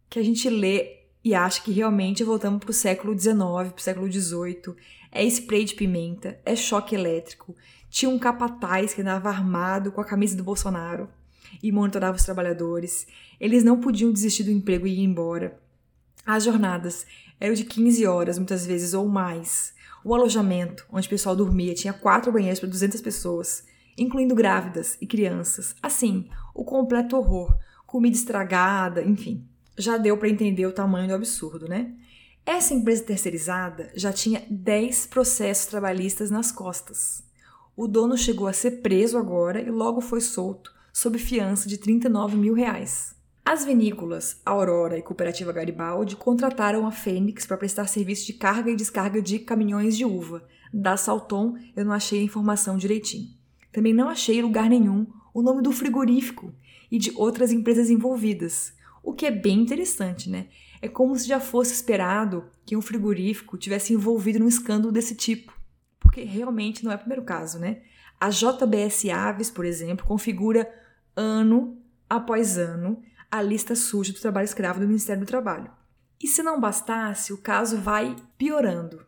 que 0.09 0.19
a 0.19 0.23
gente 0.23 0.49
lê 0.49 1.01
e 1.23 1.35
acha 1.35 1.63
que 1.63 1.73
realmente 1.73 2.25
voltamos 2.25 2.61
para 2.61 2.71
o 2.71 2.75
século 2.75 3.19
XIX, 3.19 3.37
para 3.37 3.77
o 3.77 3.81
século 3.81 4.11
XVIII. 4.11 4.75
É 5.13 5.25
spray 5.25 5.65
de 5.65 5.75
pimenta, 5.75 6.41
é 6.45 6.55
choque 6.55 6.95
elétrico. 6.95 7.55
Tinha 7.91 8.11
um 8.11 8.19
capataz 8.19 8.95
que 8.95 9.03
andava 9.03 9.29
armado 9.29 9.93
com 9.93 10.01
a 10.01 10.05
camisa 10.05 10.37
do 10.37 10.45
Bolsonaro 10.45 11.09
e 11.63 11.73
monitorava 11.73 12.17
os 12.17 12.25
trabalhadores. 12.25 13.07
Eles 13.39 13.65
não 13.65 13.81
podiam 13.81 14.13
desistir 14.13 14.45
do 14.45 14.51
emprego 14.51 14.87
e 14.87 14.95
ir 14.95 15.03
embora. 15.03 15.59
As 16.25 16.45
jornadas 16.45 17.07
eram 17.41 17.55
de 17.55 17.65
15 17.65 18.07
horas, 18.07 18.39
muitas 18.39 18.67
vezes, 18.67 18.95
ou 18.95 19.09
mais. 19.09 19.75
O 20.05 20.15
alojamento, 20.15 20.87
onde 20.91 21.07
o 21.07 21.11
pessoal 21.11 21.37
dormia, 21.37 21.75
tinha 21.75 21.93
quatro 21.93 22.33
banheiros 22.33 22.61
para 22.61 22.69
200 22.69 23.01
pessoas, 23.01 23.65
incluindo 23.97 24.35
grávidas 24.35 24.97
e 25.01 25.07
crianças. 25.07 25.75
Assim, 25.83 26.29
o 26.55 26.65
completo 26.65 27.17
horror, 27.17 27.57
comida 27.87 28.17
estragada, 28.17 29.03
enfim. 29.03 29.47
Já 29.77 29.97
deu 29.97 30.17
para 30.17 30.29
entender 30.29 30.67
o 30.67 30.73
tamanho 30.73 31.09
do 31.09 31.15
absurdo, 31.15 31.69
né? 31.69 31.95
Essa 32.45 32.75
empresa 32.75 33.05
terceirizada 33.05 33.91
já 33.95 34.13
tinha 34.13 34.43
10 34.49 35.07
processos 35.07 35.67
trabalhistas 35.67 36.31
nas 36.31 36.51
costas. 36.51 37.23
O 37.77 37.87
dono 37.87 38.17
chegou 38.17 38.47
a 38.47 38.53
ser 38.53 38.83
preso 38.83 39.17
agora 39.17 39.61
e 39.61 39.71
logo 39.71 40.01
foi 40.01 40.21
solto, 40.21 40.73
sob 40.93 41.19
fiança 41.19 41.69
de 41.69 41.79
39 41.79 42.37
mil 42.37 42.55
reais. 42.55 43.15
As 43.45 43.65
vinícolas 43.65 44.41
Aurora 44.45 44.99
e 44.99 45.03
Cooperativa 45.03 45.53
Garibaldi 45.53 46.15
contrataram 46.15 46.87
a 46.87 46.93
Fênix 46.93 47.47
para 47.47 47.57
prestar 47.57 47.87
serviço 47.87 48.27
de 48.27 48.35
carga 48.35 48.71
e 48.71 48.77
descarga 48.77 49.21
de 49.21 49.39
caminhões 49.39 49.97
de 49.97 50.05
uva. 50.05 50.47
Da 50.73 50.97
Salton, 50.97 51.57
eu 51.75 51.85
não 51.85 51.93
achei 51.93 52.21
a 52.21 52.25
informação 52.25 52.77
direitinho. 52.77 53.31
Também 53.73 53.93
não 53.93 54.09
achei 54.09 54.39
em 54.39 54.43
lugar 54.43 54.69
nenhum 54.69 55.07
o 55.33 55.43
nome 55.43 55.63
do 55.63 55.73
frigorífico 55.73 56.55
e 56.91 56.99
de 56.99 57.13
outras 57.17 57.53
empresas 57.53 57.89
envolvidas, 57.89 58.73
o 59.03 59.13
que 59.13 59.27
é 59.27 59.31
bem 59.31 59.61
interessante, 59.61 60.29
né? 60.29 60.49
É 60.83 60.89
como 60.89 61.17
se 61.17 61.27
já 61.27 61.41
fosse 61.41 61.73
esperado 61.73 62.45
que 62.65 62.77
um 62.77 62.83
frigorífico 62.83 63.57
tivesse 63.57 63.93
envolvido 63.93 64.39
num 64.39 64.49
escândalo 64.49 64.93
desse 64.93 65.15
tipo, 65.15 65.53
porque 65.99 66.23
realmente 66.23 66.85
não 66.85 66.93
é 66.93 66.97
o 66.97 66.99
primeiro 66.99 67.23
caso, 67.23 67.59
né? 67.59 67.83
A 68.19 68.29
JBS 68.29 69.09
Aves, 69.09 69.51
por 69.51 69.65
exemplo, 69.65 70.07
configura 70.07 70.69
ano 71.17 71.79
após 72.09 72.59
ano 72.59 73.03
a 73.31 73.41
lista 73.41 73.75
suja 73.75 74.13
do 74.13 74.21
trabalho 74.21 74.45
escravo 74.45 74.81
do 74.81 74.87
Ministério 74.87 75.25
do 75.25 75.29
Trabalho. 75.29 75.71
E 76.21 76.27
se 76.27 76.43
não 76.43 76.61
bastasse, 76.61 77.33
o 77.33 77.39
caso 77.39 77.79
vai 77.79 78.17
piorando. 78.37 79.05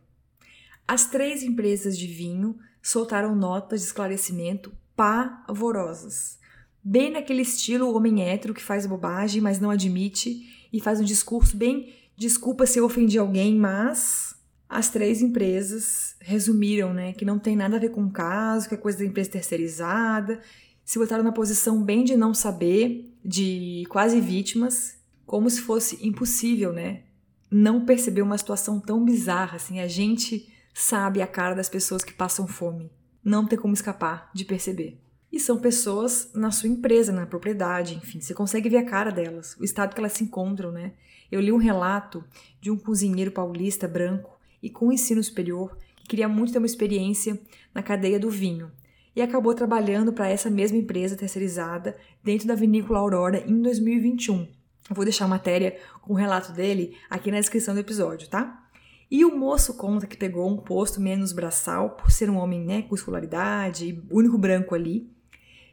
As 0.87 1.07
três 1.07 1.43
empresas 1.43 1.99
de 1.99 2.07
vinho 2.07 2.57
soltaram 2.81 3.35
notas 3.35 3.81
de 3.81 3.87
esclarecimento 3.87 4.73
pavorosas. 4.97 6.39
Bem 6.83 7.13
naquele 7.13 7.43
estilo 7.43 7.95
homem 7.95 8.23
hétero 8.23 8.55
que 8.55 8.63
faz 8.63 8.87
bobagem, 8.87 9.41
mas 9.41 9.61
não 9.61 9.71
admite 9.71 10.69
e 10.73 10.81
faz 10.81 11.01
um 11.01 11.05
discurso 11.05 11.57
bem 11.57 11.93
desculpa 12.17 12.67
se 12.67 12.79
eu 12.79 12.85
ofendi 12.85 13.19
alguém, 13.19 13.57
mas 13.57 14.37
as 14.69 14.89
três 14.89 15.21
empresas 15.21 16.17
resumiram, 16.21 16.95
né, 16.95 17.13
que 17.13 17.25
não 17.25 17.39
tem 17.39 17.57
nada 17.57 17.77
a 17.77 17.81
ver 17.81 17.91
com 17.91 18.05
o 18.05 18.11
caso, 18.11 18.69
que 18.69 18.75
é 18.75 18.79
coisa 18.79 18.99
da 18.99 19.05
empresa 19.05 19.31
terceirizada, 19.31 20.41
se 20.85 20.99
botaram 20.99 21.25
na 21.25 21.33
posição 21.33 21.83
bem 21.83 22.05
de 22.05 22.17
não 22.17 22.35
saber, 22.35 23.13
de 23.25 23.85
quase 23.89 24.21
vítimas, 24.21 24.99
como 25.25 25.49
se 25.49 25.61
fosse 25.61 26.07
impossível, 26.07 26.73
né, 26.73 27.05
não 27.51 27.85
perceber 27.85 28.23
uma 28.23 28.39
situação 28.39 28.81
tão 28.81 29.05
bizarra 29.05 29.57
assim. 29.57 29.81
A 29.81 29.87
gente 29.87 30.53
sabe 30.75 31.21
a 31.21 31.27
cara 31.27 31.55
das 31.55 31.69
pessoas 31.69 32.03
que 32.03 32.13
passam 32.13 32.47
fome. 32.47 32.91
Não 33.23 33.47
tem 33.47 33.59
como 33.59 33.75
escapar 33.75 34.31
de 34.35 34.45
perceber. 34.45 34.99
E 35.31 35.39
são 35.39 35.59
pessoas 35.59 36.31
na 36.35 36.51
sua 36.51 36.69
empresa, 36.69 37.13
na 37.13 37.27
propriedade, 37.27 37.95
enfim, 37.95 38.21
você 38.21 38.35
consegue 38.35 38.69
ver 38.69 38.79
a 38.79 38.85
cara 38.85 39.11
delas, 39.11 39.57
o 39.59 39.65
estado 39.65 39.95
que 39.95 40.01
elas 40.01 40.13
se 40.13 40.25
encontram, 40.25 40.71
né? 40.71 40.93
Eu 41.31 41.41
li 41.41 41.51
um 41.51 41.57
relato 41.57 42.23
de 42.61 42.71
um 42.71 42.77
cozinheiro 42.77 43.31
paulista 43.31 43.89
branco 43.89 44.39
e 44.63 44.69
com 44.69 44.93
ensino 44.93 45.23
superior 45.23 45.75
que 45.97 46.07
queria 46.07 46.29
muito 46.29 46.53
ter 46.53 46.59
uma 46.59 46.67
experiência 46.67 47.41
na 47.75 47.83
cadeia 47.83 48.21
do 48.21 48.29
vinho 48.29 48.71
e 49.15 49.23
acabou 49.23 49.55
trabalhando 49.55 50.13
para 50.13 50.29
essa 50.29 50.51
mesma 50.51 50.79
empresa 50.79 51.17
terceirizada 51.17 51.97
dentro 52.23 52.49
da 52.49 52.55
vinícola 52.55 52.99
Aurora 52.99 53.45
em 53.47 53.61
2021. 53.61 54.49
Eu 54.91 54.97
vou 54.97 55.05
deixar 55.05 55.27
a 55.27 55.29
matéria 55.29 55.77
com 56.01 56.13
o 56.13 56.17
relato 56.17 56.53
dele 56.53 56.97
aqui 57.09 57.31
na 57.31 57.39
descrição 57.39 57.75
do 57.75 57.81
episódio, 57.81 58.29
tá? 58.29 58.63
E 59.11 59.25
o 59.25 59.37
moço 59.37 59.75
conta 59.75 60.07
que 60.07 60.17
pegou 60.17 60.49
um 60.49 60.57
posto 60.57 61.01
menos 61.01 61.33
braçal 61.33 61.91
por 61.91 62.11
ser 62.11 62.31
um 62.31 62.37
homem 62.37 62.65
né, 62.65 62.83
com 62.83 62.95
escolaridade, 62.95 64.03
único 64.11 64.39
branco 64.39 64.75
ali. 64.75 65.11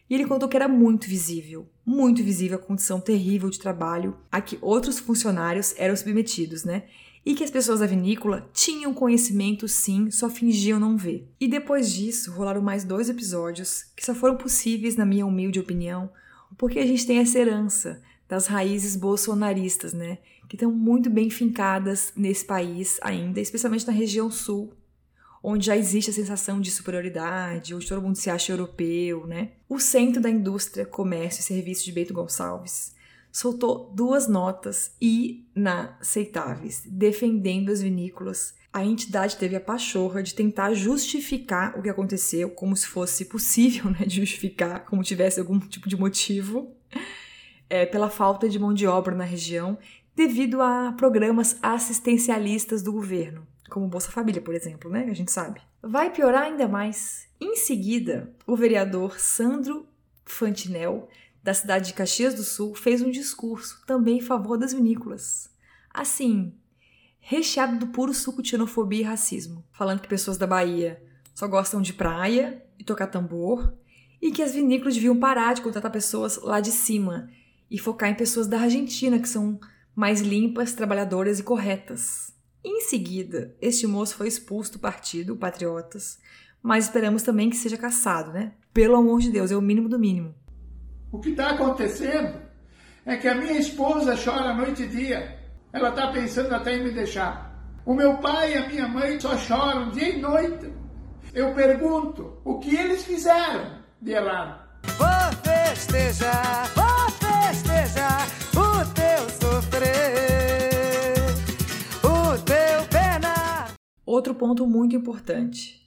E 0.10 0.14
ele 0.14 0.26
contou 0.26 0.50
que 0.50 0.58
era 0.58 0.68
muito 0.68 1.08
visível, 1.08 1.70
muito 1.86 2.22
visível 2.22 2.58
a 2.58 2.62
condição 2.62 3.00
terrível 3.00 3.50
de 3.50 3.58
trabalho 3.58 4.18
a 4.30 4.42
que 4.42 4.58
outros 4.62 5.00
funcionários 5.00 5.74
eram 5.78 5.96
submetidos, 5.96 6.66
né? 6.66 6.84
E 7.26 7.36
que 7.36 7.44
as 7.44 7.52
pessoas 7.52 7.80
da 7.82 7.86
vinícola 7.86 8.50
tinham 8.54 8.94
conhecimento 8.94 9.68
sim, 9.68 10.10
só 10.10 10.30
fingiam 10.30 10.80
não 10.80 10.98
ver. 10.98 11.28
E 11.40 11.48
depois 11.48 11.92
disso, 11.92 12.32
rolaram 12.32 12.62
mais 12.62 12.84
dois 12.84 13.10
episódios 13.10 13.86
que 13.96 14.06
só 14.06 14.16
foram 14.16 14.38
possíveis, 14.38 14.96
na 14.96 15.06
minha 15.06 15.26
humilde 15.26 15.60
opinião, 15.60 16.10
porque 16.58 16.80
a 16.80 16.86
gente 16.86 17.06
tem 17.06 17.20
essa 17.20 17.38
herança 17.38 18.02
das 18.28 18.48
raízes 18.48 18.96
bolsonaristas, 18.96 19.94
né? 19.94 20.20
que 20.50 20.56
estão 20.56 20.72
muito 20.72 21.12
bem 21.12 21.30
fincadas 21.30 22.12
nesse 22.16 22.44
país 22.44 22.98
ainda, 23.04 23.40
especialmente 23.40 23.86
na 23.86 23.94
região 23.94 24.32
sul, 24.32 24.74
onde 25.44 25.68
já 25.68 25.78
existe 25.78 26.10
a 26.10 26.14
sensação 26.14 26.60
de 26.60 26.72
superioridade, 26.72 27.76
onde 27.76 27.88
todo 27.88 28.02
mundo 28.02 28.16
se 28.16 28.32
acha 28.32 28.52
europeu, 28.52 29.28
né? 29.28 29.52
O 29.70 29.80
Centro 29.80 30.20
da 30.20 30.30
Indústria, 30.30 30.88
Comércio 30.88 31.42
e 31.42 31.44
Serviços 31.44 31.86
de 31.86 31.92
Bento 31.92 32.16
Gonçalves 32.16 32.98
soltou 33.32 33.92
duas 33.94 34.28
notas 34.28 34.96
inaceitáveis, 35.00 36.84
defendendo 36.86 37.72
as 37.72 37.82
vinícolas. 37.82 38.56
A 38.72 38.86
entidade 38.86 39.38
teve 39.38 39.56
a 39.56 39.62
pachorra 39.62 40.22
de 40.22 40.36
tentar 40.36 40.74
justificar 40.74 41.78
o 41.78 41.82
que 41.82 41.90
aconteceu, 41.90 42.50
como 42.52 42.76
se 42.76 42.88
fosse 42.88 43.26
possível, 43.26 43.90
né, 43.92 44.06
de 44.06 44.18
justificar, 44.18 44.86
como 44.86 45.04
tivesse 45.04 45.40
algum 45.40 45.60
tipo 45.60 45.90
de 45.90 45.98
motivo, 45.98 46.76
é, 47.70 47.86
pela 47.86 48.10
falta 48.10 48.50
de 48.50 48.60
mão 48.60 48.74
de 48.74 48.88
obra 48.88 49.16
na 49.16 49.24
região 49.24 49.78
devido 50.16 50.62
a 50.62 50.94
programas 50.98 51.58
assistencialistas 51.62 52.84
do 52.84 52.92
governo, 52.92 53.48
como 53.70 53.88
Bolsa 53.88 54.12
Família, 54.12 54.42
por 54.42 54.54
exemplo, 54.54 54.90
né? 54.92 55.08
A 55.10 55.14
gente 55.14 55.32
sabe. 55.32 55.62
Vai 55.82 56.12
piorar 56.12 56.44
ainda 56.44 56.68
mais. 56.68 57.30
Em 57.40 57.56
seguida, 57.56 58.30
o 58.46 58.56
vereador 58.56 59.18
Sandro 59.18 59.88
Fantinel, 60.26 61.08
da 61.44 61.54
cidade 61.54 61.88
de 61.88 61.94
Caxias 61.94 62.34
do 62.34 62.44
Sul, 62.44 62.76
fez 62.76 63.02
um 63.02 63.10
discurso 63.10 63.82
também 63.86 64.18
em 64.18 64.22
favor 64.22 64.58
das 64.58 64.74
vinícolas. 64.74 65.50
Assim, 65.94 66.54
recheado 67.20 67.78
do 67.78 67.88
puro 67.88 68.14
suco 68.14 68.42
de 68.42 68.50
xenofobia 68.50 69.02
e 69.02 69.04
racismo, 69.04 69.66
falando 69.72 70.02
que 70.02 70.08
pessoas 70.08 70.38
da 70.38 70.48
Bahia 70.48 71.02
só 71.34 71.48
gostam 71.48 71.82
de 71.82 71.94
praia 71.94 72.64
e 72.78 72.84
tocar 72.84 73.08
tambor, 73.08 73.74
e 74.22 74.32
que 74.32 74.42
as 74.42 74.54
vinícolas 74.54 74.96
deviam 74.96 75.18
parar 75.18 75.54
de 75.54 75.62
contratar 75.62 75.92
pessoas 75.92 76.42
lá 76.42 76.60
de 76.60 76.72
cima 76.72 77.30
e 77.72 77.78
focar 77.78 78.10
em 78.10 78.16
pessoas 78.16 78.48
da 78.48 78.60
Argentina, 78.60 79.20
que 79.20 79.30
são 79.30 79.60
mais 79.96 80.22
limpas, 80.22 80.74
trabalhadoras 80.74 81.40
e 81.40 81.44
corretas. 81.44 82.34
Em 82.64 82.82
seguida, 82.82 83.56
este 83.62 83.88
moço 83.88 84.16
foi 84.16 84.28
expulso 84.28 84.74
do 84.74 84.80
partido, 84.80 85.38
Patriotas, 85.38 86.20
mas 86.62 86.86
esperamos 86.86 87.24
também 87.24 87.50
que 87.50 87.56
seja 87.56 87.78
caçado, 87.78 88.34
né? 88.34 88.54
Pelo 88.74 88.96
amor 88.96 89.22
de 89.22 89.32
Deus, 89.32 89.52
é 89.52 89.56
o 89.56 89.62
mínimo 89.62 89.88
do 89.88 89.98
mínimo. 89.98 90.36
O 91.12 91.20
que 91.20 91.30
está 91.32 91.52
acontecendo 91.52 92.40
é 93.06 93.18
que 93.18 93.28
a 93.28 93.34
minha 93.34 93.58
esposa 93.58 94.16
chora 94.16 94.54
noite 94.54 94.84
e 94.84 94.88
dia. 94.88 95.40
Ela 95.74 95.90
está 95.90 96.12
pensando 96.12 96.54
até 96.54 96.76
em 96.76 96.84
me 96.84 96.92
deixar. 96.92 97.50
O 97.84 97.94
meu 97.94 98.18
pai 98.18 98.54
e 98.54 98.58
a 98.58 98.68
minha 98.68 98.88
mãe 98.88 99.20
só 99.20 99.36
choram 99.36 99.90
dia 99.90 100.16
e 100.16 100.22
noite. 100.22 100.72
Eu 101.34 101.54
pergunto, 101.56 102.40
o 102.44 102.60
que 102.60 102.76
eles 102.76 103.04
fizeram 103.04 103.80
de 104.00 104.12
errado? 104.12 104.68
Vou 104.98 105.08
festejar, 105.44 106.68
vou 106.76 107.10
festejar 107.12 108.28
o 108.54 108.86
teu 108.94 109.30
sofrer, 109.42 109.94
o 112.04 112.38
teu 112.44 112.88
pena. 112.90 113.66
Outro 114.06 114.36
ponto 114.36 114.68
muito 114.68 114.96
importante. 114.96 115.80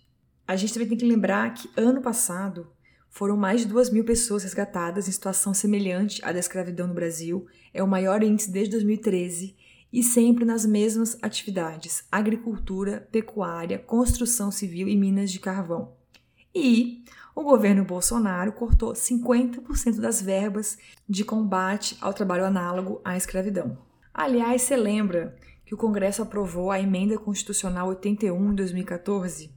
A 0.46 0.56
gente 0.56 0.72
também 0.72 0.88
tem 0.88 0.98
que 0.98 1.06
lembrar 1.06 1.54
que 1.54 1.70
ano 1.76 2.00
passado 2.00 2.71
foram 3.12 3.36
mais 3.36 3.60
de 3.60 3.68
duas 3.68 3.90
mil 3.90 4.04
pessoas 4.04 4.42
resgatadas 4.42 5.06
em 5.06 5.12
situação 5.12 5.52
semelhante 5.52 6.24
à 6.24 6.32
da 6.32 6.38
escravidão 6.38 6.88
no 6.88 6.94
Brasil. 6.94 7.46
É 7.72 7.82
o 7.82 7.86
maior 7.86 8.22
índice 8.22 8.50
desde 8.50 8.70
2013 8.72 9.54
e 9.92 10.02
sempre 10.02 10.46
nas 10.46 10.64
mesmas 10.64 11.18
atividades: 11.20 12.04
agricultura, 12.10 13.06
pecuária, 13.12 13.78
construção 13.78 14.50
civil 14.50 14.88
e 14.88 14.96
minas 14.96 15.30
de 15.30 15.38
carvão. 15.40 15.92
E 16.54 17.04
o 17.34 17.42
governo 17.42 17.84
Bolsonaro 17.84 18.50
cortou 18.52 18.94
50% 18.94 20.00
das 20.00 20.22
verbas 20.22 20.78
de 21.06 21.22
combate 21.22 21.98
ao 22.00 22.14
trabalho 22.14 22.46
análogo 22.46 23.02
à 23.04 23.14
escravidão. 23.14 23.76
Aliás, 24.12 24.62
você 24.62 24.74
lembra 24.74 25.36
que 25.66 25.74
o 25.74 25.78
Congresso 25.78 26.22
aprovou 26.22 26.70
a 26.70 26.80
Emenda 26.80 27.18
Constitucional 27.18 27.88
81 27.88 28.52
em 28.52 28.54
2014? 28.54 29.50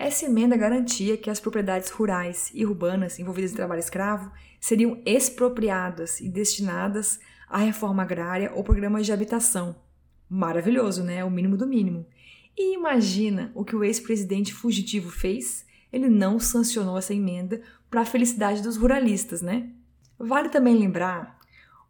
Essa 0.00 0.24
emenda 0.24 0.56
garantia 0.56 1.18
que 1.18 1.28
as 1.28 1.38
propriedades 1.38 1.90
rurais 1.90 2.50
e 2.54 2.64
urbanas 2.64 3.18
envolvidas 3.18 3.52
em 3.52 3.56
trabalho 3.56 3.80
escravo 3.80 4.32
seriam 4.58 5.02
expropriadas 5.04 6.20
e 6.20 6.28
destinadas 6.30 7.20
à 7.46 7.58
reforma 7.58 8.02
agrária 8.02 8.50
ou 8.54 8.64
programas 8.64 9.04
de 9.04 9.12
habitação. 9.12 9.76
Maravilhoso, 10.26 11.04
né? 11.04 11.22
O 11.22 11.30
mínimo 11.30 11.54
do 11.54 11.66
mínimo. 11.66 12.06
E 12.56 12.74
imagina 12.74 13.52
o 13.54 13.62
que 13.62 13.76
o 13.76 13.84
ex-presidente 13.84 14.54
fugitivo 14.54 15.10
fez? 15.10 15.68
ele 15.92 16.08
não 16.08 16.38
sancionou 16.38 16.96
essa 16.96 17.14
emenda 17.14 17.60
para 17.90 18.02
a 18.02 18.06
felicidade 18.06 18.62
dos 18.62 18.76
ruralistas, 18.76 19.42
né? 19.42 19.70
Vale 20.18 20.48
também 20.48 20.76
lembrar 20.76 21.38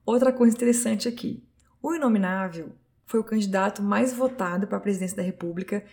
outra 0.04 0.32
coisa 0.32 0.56
interessante 0.56 1.08
aqui. 1.08 1.44
O 1.82 1.94
Inominável 1.94 2.72
foi 3.04 3.20
o 3.20 3.24
candidato 3.24 3.82
mais 3.82 4.12
votado 4.12 4.66
para 4.66 4.78
a 4.78 4.80
presidência 4.80 5.16
da 5.16 5.22
República 5.22 5.84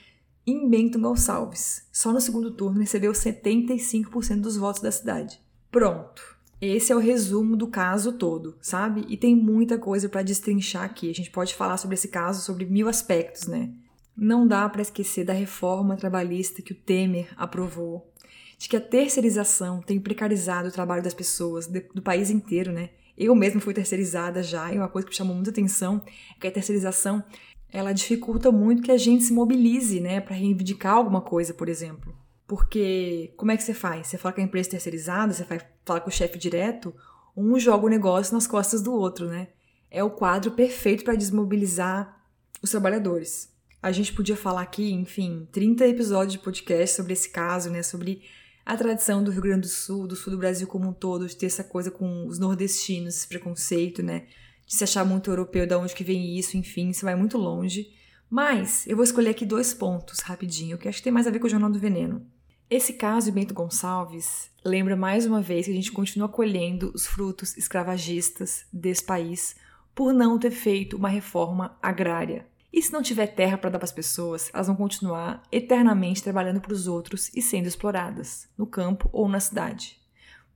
em 0.48 0.70
Bento 0.70 0.98
Gonçalves. 0.98 1.86
Só 1.92 2.14
no 2.14 2.22
segundo 2.22 2.52
turno 2.52 2.80
recebeu 2.80 3.12
75% 3.12 4.40
dos 4.40 4.56
votos 4.56 4.82
da 4.82 4.90
cidade. 4.90 5.42
Pronto. 5.70 6.38
Esse 6.62 6.94
é 6.94 6.96
o 6.96 7.00
resumo 7.00 7.58
do 7.58 7.68
caso 7.68 8.14
todo, 8.14 8.58
sabe? 8.62 9.06
E 9.10 9.18
tem 9.18 9.36
muita 9.36 9.78
coisa 9.78 10.08
para 10.08 10.24
destrinchar 10.24 10.86
aqui. 10.86 11.12
A 11.12 11.14
gente 11.14 11.30
pode 11.30 11.54
falar 11.54 11.76
sobre 11.76 11.96
esse 11.96 12.08
caso 12.08 12.42
sobre 12.42 12.66
mil 12.66 12.88
aspectos, 12.88 13.46
né? 13.46 13.70
Não 14.16 14.48
dá 14.48 14.68
para 14.68 14.82
esquecer 14.82 15.26
da 15.26 15.34
reforma 15.34 15.98
trabalhista 15.98 16.62
que 16.62 16.72
o 16.72 16.76
Temer 16.76 17.28
aprovou, 17.36 18.12
de 18.58 18.68
que 18.68 18.76
a 18.76 18.82
terceirização 18.82 19.82
tem 19.82 20.00
precarizado 20.00 20.70
o 20.70 20.72
trabalho 20.72 21.04
das 21.04 21.14
pessoas 21.14 21.68
do 21.68 22.02
país 22.02 22.32
inteiro, 22.32 22.72
né? 22.72 22.90
Eu 23.16 23.36
mesma 23.36 23.62
fui 23.62 23.74
terceirizada 23.74 24.42
já, 24.42 24.74
e 24.74 24.78
uma 24.78 24.88
coisa 24.88 25.06
que 25.06 25.12
me 25.12 25.18
chamou 25.18 25.36
muita 25.36 25.52
atenção 25.52 26.02
é 26.36 26.40
que 26.40 26.48
a 26.48 26.52
terceirização 26.52 27.24
ela 27.72 27.94
dificulta 27.94 28.52
muito 28.52 28.82
que 28.82 28.92
a 28.92 28.98
gente 28.98 29.24
se 29.24 29.34
mobilize, 29.34 30.00
né, 30.00 30.22
para 30.22 30.36
reivindicar 30.36 30.94
alguma 30.94 31.22
coisa, 31.22 31.54
por 31.54 31.68
exemplo. 31.70 32.16
Porque 32.48 33.34
como 33.36 33.52
é 33.52 33.58
que 33.58 33.64
você 33.64 33.74
faz? 33.74 34.08
Você 34.08 34.18
fala 34.18 34.34
com 34.34 34.42
a 34.42 34.44
empresa 34.44 34.70
terceirizada, 34.70 35.34
você 35.34 35.44
vai 35.44 35.60
falar 35.86 36.00
com 36.00 36.10
o 36.10 36.14
chefe 36.14 36.38
direto, 36.38 36.96
um 37.36 37.60
joga 37.60 37.86
o 37.86 37.90
negócio 37.90 38.34
nas 38.34 38.48
costas 38.48 38.82
do 38.82 38.94
outro, 38.94 39.28
né? 39.28 39.50
É 39.92 40.04
o 40.04 40.10
quadro 40.10 40.52
perfeito 40.52 41.04
para 41.04 41.16
desmobilizar 41.16 42.22
os 42.62 42.72
trabalhadores. 42.72 43.54
A 43.82 43.92
gente 43.92 44.14
podia 44.14 44.36
falar 44.36 44.62
aqui, 44.62 44.92
enfim, 44.92 45.48
30 45.52 45.88
episódios 45.88 46.34
de 46.34 46.40
podcast 46.40 46.96
sobre 46.96 47.14
esse 47.14 47.30
caso, 47.30 47.70
né? 47.70 47.84
Sobre 47.84 48.22
a 48.66 48.76
tradição 48.76 49.24
do 49.24 49.32
Rio 49.32 49.42
Grande 49.42 49.62
do 49.62 49.68
Sul, 49.68 50.08
do 50.08 50.16
sul 50.16 50.32
do 50.32 50.40
Brasil 50.40 50.68
como 50.68 50.90
um 50.90 50.94
todo, 50.94 51.28
de 51.28 51.36
ter 51.36 51.46
essa 51.46 51.64
coisa 51.64 51.92
com 51.92 52.26
os 52.28 52.40
nordestinos, 52.40 53.16
esse 53.16 53.28
preconceito, 53.28 54.02
né? 54.02 54.26
De 54.68 54.76
se 54.76 54.84
achar 54.84 55.06
muito 55.06 55.32
europeu, 55.32 55.66
da 55.66 55.80
onde 55.80 55.96
que 55.96 56.04
vem 56.04 56.38
isso, 56.38 56.58
enfim, 56.58 56.90
isso 56.90 57.06
vai 57.06 57.16
muito 57.16 57.38
longe. 57.38 57.90
Mas 58.30 58.86
eu 58.86 58.98
vou 58.98 59.04
escolher 59.06 59.30
aqui 59.30 59.46
dois 59.46 59.74
pontos 59.74 60.20
rapidinho, 60.20 60.78
que 60.78 60.90
acho 60.90 60.98
que 60.98 61.06
tem 61.06 61.14
mais 61.14 61.26
a 61.26 61.32
ver 61.32 61.40
com 61.40 61.48
o 61.48 61.50
Jornal 61.50 61.72
do 61.72 61.80
Veneno. 61.80 62.26
Esse 62.70 62.92
caso 62.92 63.28
de 63.28 63.32
Bento 63.32 63.54
Gonçalves 63.54 64.52
lembra 64.66 64.98
mais 64.98 65.26
uma 65.26 65.42
vez 65.42 65.66
que 65.66 65.72
a 65.72 65.76
gente 65.76 65.90
continua 65.90 66.28
colhendo 66.28 66.92
os 66.94 67.08
frutos 67.08 67.56
escravagistas 67.56 68.66
desse 68.74 69.06
país 69.06 69.56
por 69.96 70.12
não 70.12 70.38
ter 70.38 70.52
feito 70.52 70.98
uma 70.98 71.08
reforma 71.08 71.78
agrária. 71.82 72.46
E 72.72 72.82
se 72.82 72.92
não 72.92 73.02
tiver 73.02 73.28
terra 73.28 73.58
para 73.58 73.70
dar 73.70 73.80
para 73.80 73.86
as 73.86 73.92
pessoas, 73.94 74.52
elas 74.54 74.68
vão 74.68 74.76
continuar 74.76 75.42
eternamente 75.50 76.22
trabalhando 76.22 76.60
para 76.60 76.74
os 76.74 76.88
outros 76.88 77.32
e 77.34 77.42
sendo 77.42 77.68
exploradas, 77.68 78.50
no 78.58 78.68
campo 78.68 79.10
ou 79.14 79.30
na 79.30 79.40
cidade. 79.40 79.98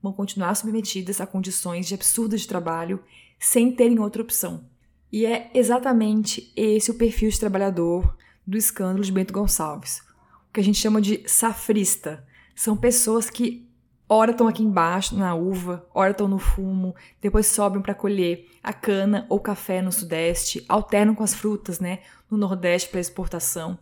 Vão 0.04 0.12
continuar 0.12 0.54
submetidas 0.56 1.22
a 1.22 1.26
condições 1.26 1.88
de 1.88 1.94
absurdas 1.94 2.42
de 2.42 2.48
trabalho 2.48 3.02
sem 3.42 3.72
terem 3.72 4.00
outra 4.00 4.22
opção. 4.22 4.64
E 5.12 5.26
é 5.26 5.52
exatamente 5.54 6.54
esse 6.56 6.92
o 6.92 6.94
perfil 6.94 7.30
de 7.30 7.40
trabalhador 7.40 8.16
do 8.48 8.56
escândalo 8.56 9.04
de 9.04 9.12
Bento 9.12 9.34
Gonçalves 9.34 10.02
que 10.54 10.60
a 10.60 10.64
gente 10.64 10.80
chama 10.80 11.02
de 11.02 11.24
safrista. 11.28 12.26
São 12.56 12.76
pessoas 12.76 13.30
que 13.30 13.68
ora 14.08 14.32
estão 14.32 14.48
aqui 14.48 14.64
embaixo 14.64 15.16
na 15.16 15.34
uva, 15.34 15.88
ora 15.94 16.12
estão 16.12 16.28
no 16.28 16.38
fumo, 16.38 16.94
depois 17.22 17.48
sobem 17.48 17.82
para 17.82 17.96
colher 17.96 18.48
a 18.62 18.74
cana 18.74 19.26
ou 19.30 19.40
café 19.40 19.82
no 19.82 19.92
sudeste, 19.92 20.64
alternam 20.68 21.16
com 21.16 21.24
as 21.24 21.34
frutas, 21.34 21.80
né, 21.80 22.00
no 22.30 22.38
nordeste 22.38 22.90
para 22.90 23.00
exportação. 23.00 23.80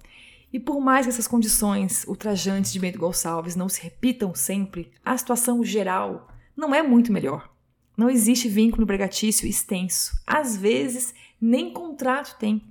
E 0.54 0.60
por 0.60 0.80
mais 0.80 1.06
que 1.06 1.12
essas 1.12 1.28
condições 1.28 2.06
ultrajantes 2.08 2.72
de 2.72 2.80
Bento 2.80 3.00
Gonçalves 3.00 3.56
não 3.56 3.70
se 3.70 3.82
repitam 3.82 4.34
sempre, 4.34 4.92
a 5.04 5.18
situação 5.18 5.64
geral 5.64 6.28
não 6.56 6.74
é 6.74 6.82
muito 6.82 7.12
melhor. 7.12 7.50
Não 8.00 8.10
existe 8.10 8.48
vínculo 8.48 8.84
empregatício 8.84 9.46
extenso. 9.46 10.18
Às 10.26 10.56
vezes, 10.56 11.14
nem 11.40 11.74
contrato 11.74 12.40
tem. 12.40 12.64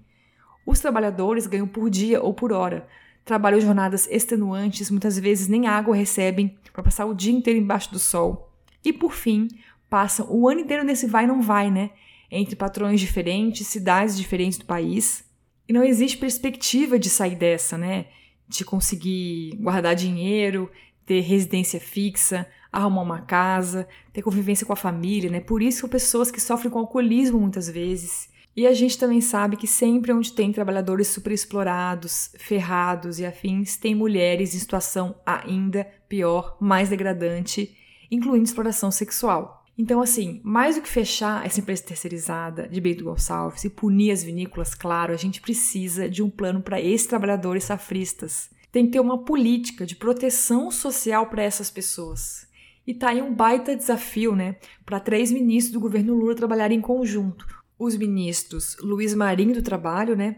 Os 0.65 0.81
trabalhadores 0.81 1.47
ganham 1.47 1.69
por 1.69 1.91
dia 1.91 2.23
ou 2.23 2.33
por 2.33 2.51
hora, 2.51 2.89
trabalham 3.27 3.61
jornadas 3.61 4.09
extenuantes, 4.11 4.91
muitas 4.91 5.19
vezes 5.19 5.47
nem 5.47 5.67
água 5.67 5.95
recebem 5.95 6.57
para 6.73 6.83
passar 6.83 7.05
o 7.05 7.13
dia 7.13 7.31
inteiro 7.31 7.61
embaixo 7.61 7.93
do 7.93 7.99
sol. 7.99 8.55
E 8.83 8.91
por 8.91 9.13
fim, 9.13 9.49
passam 9.91 10.27
o 10.31 10.49
ano 10.49 10.61
inteiro 10.61 10.83
nesse 10.83 11.07
vai 11.07 11.27
não 11.27 11.43
vai, 11.43 11.71
né? 11.71 11.91
Entre 12.31 12.57
patrões 12.57 12.99
diferentes, 12.99 13.67
cidades 13.67 14.17
diferentes 14.17 14.59
do 14.59 14.65
país. 14.65 15.27
E 15.69 15.75
não 15.75 15.85
existe 15.85 16.17
perspectiva 16.17 16.99
de 16.99 17.11
sair 17.11 17.37
dessa, 17.37 17.77
né? 17.77 18.07
De 18.49 18.65
conseguir 18.65 19.59
guardar 19.61 19.95
dinheiro, 19.95 20.71
ter 21.05 21.21
residência 21.21 21.79
fixa, 21.79 22.47
arrumar 22.73 23.03
uma 23.03 23.21
casa, 23.21 23.89
ter 24.13 24.23
convivência 24.23 24.67
com 24.67 24.73
a 24.73 24.77
família, 24.77 25.31
né? 25.31 25.41
Por 25.41 25.63
isso 25.63 25.89
pessoas 25.89 26.31
que 26.31 26.41
sofrem 26.41 26.71
com 26.71 26.79
alcoolismo 26.79 27.41
muitas 27.41 27.69
vezes 27.69 28.29
e 28.59 28.67
a 28.67 28.75
gente 28.75 28.99
também 28.99 29.21
sabe 29.21 29.57
que 29.57 29.69
sempre 29.69 30.13
onde 30.13 30.33
tem 30.33 30.53
trabalhadores 30.53 31.07
superexplorados, 31.07 32.33
ferrados 32.39 33.21
e 33.21 33.25
afins, 33.25 33.77
tem 33.77 33.95
mulheres 33.95 34.53
em 34.53 34.59
situação 34.59 35.15
ainda 35.25 35.87
pior, 36.09 36.57
mais 36.59 36.89
degradante, 36.89 37.77
incluindo 38.11 38.43
exploração 38.43 38.91
sexual. 38.91 39.65
Então, 39.79 40.03
assim, 40.03 40.41
mais 40.43 40.75
do 40.75 40.83
que 40.83 40.89
fechar 40.89 41.47
essa 41.47 41.61
empresa 41.61 41.85
terceirizada 41.85 42.67
de 42.67 42.81
Bento 42.81 43.05
Gonçalves 43.05 43.63
e 43.63 43.71
punir 43.71 44.11
as 44.11 44.25
vinícolas, 44.25 44.75
claro, 44.75 45.13
a 45.13 45.17
gente 45.17 45.41
precisa 45.41 46.09
de 46.09 46.21
um 46.21 46.29
plano 46.29 46.61
para 46.61 46.81
esses 46.81 47.07
trabalhadores 47.07 47.63
safristas. 47.63 48.51
Tem 48.73 48.87
que 48.87 48.91
ter 48.91 49.01
uma 49.01 49.19
política 49.19 49.87
de 49.87 49.95
proteção 49.95 50.69
social 50.73 51.27
para 51.27 51.45
essas 51.45 51.71
pessoas. 51.71 52.48
E 52.89 52.95
tá 52.95 53.11
aí 53.11 53.21
um 53.21 53.35
baita 53.35 53.77
desafio, 53.77 54.35
né, 54.35 54.57
para 54.87 54.99
três 54.99 55.31
ministros 55.31 55.75
do 55.75 55.79
governo 55.79 56.15
Lula 56.15 56.35
trabalharem 56.35 56.79
em 56.79 56.81
conjunto 56.81 57.47
os 57.79 57.95
ministros 57.95 58.79
Luiz 58.81 59.13
Marinho 59.13 59.55
do 59.55 59.63
Trabalho, 59.63 60.17
né? 60.17 60.37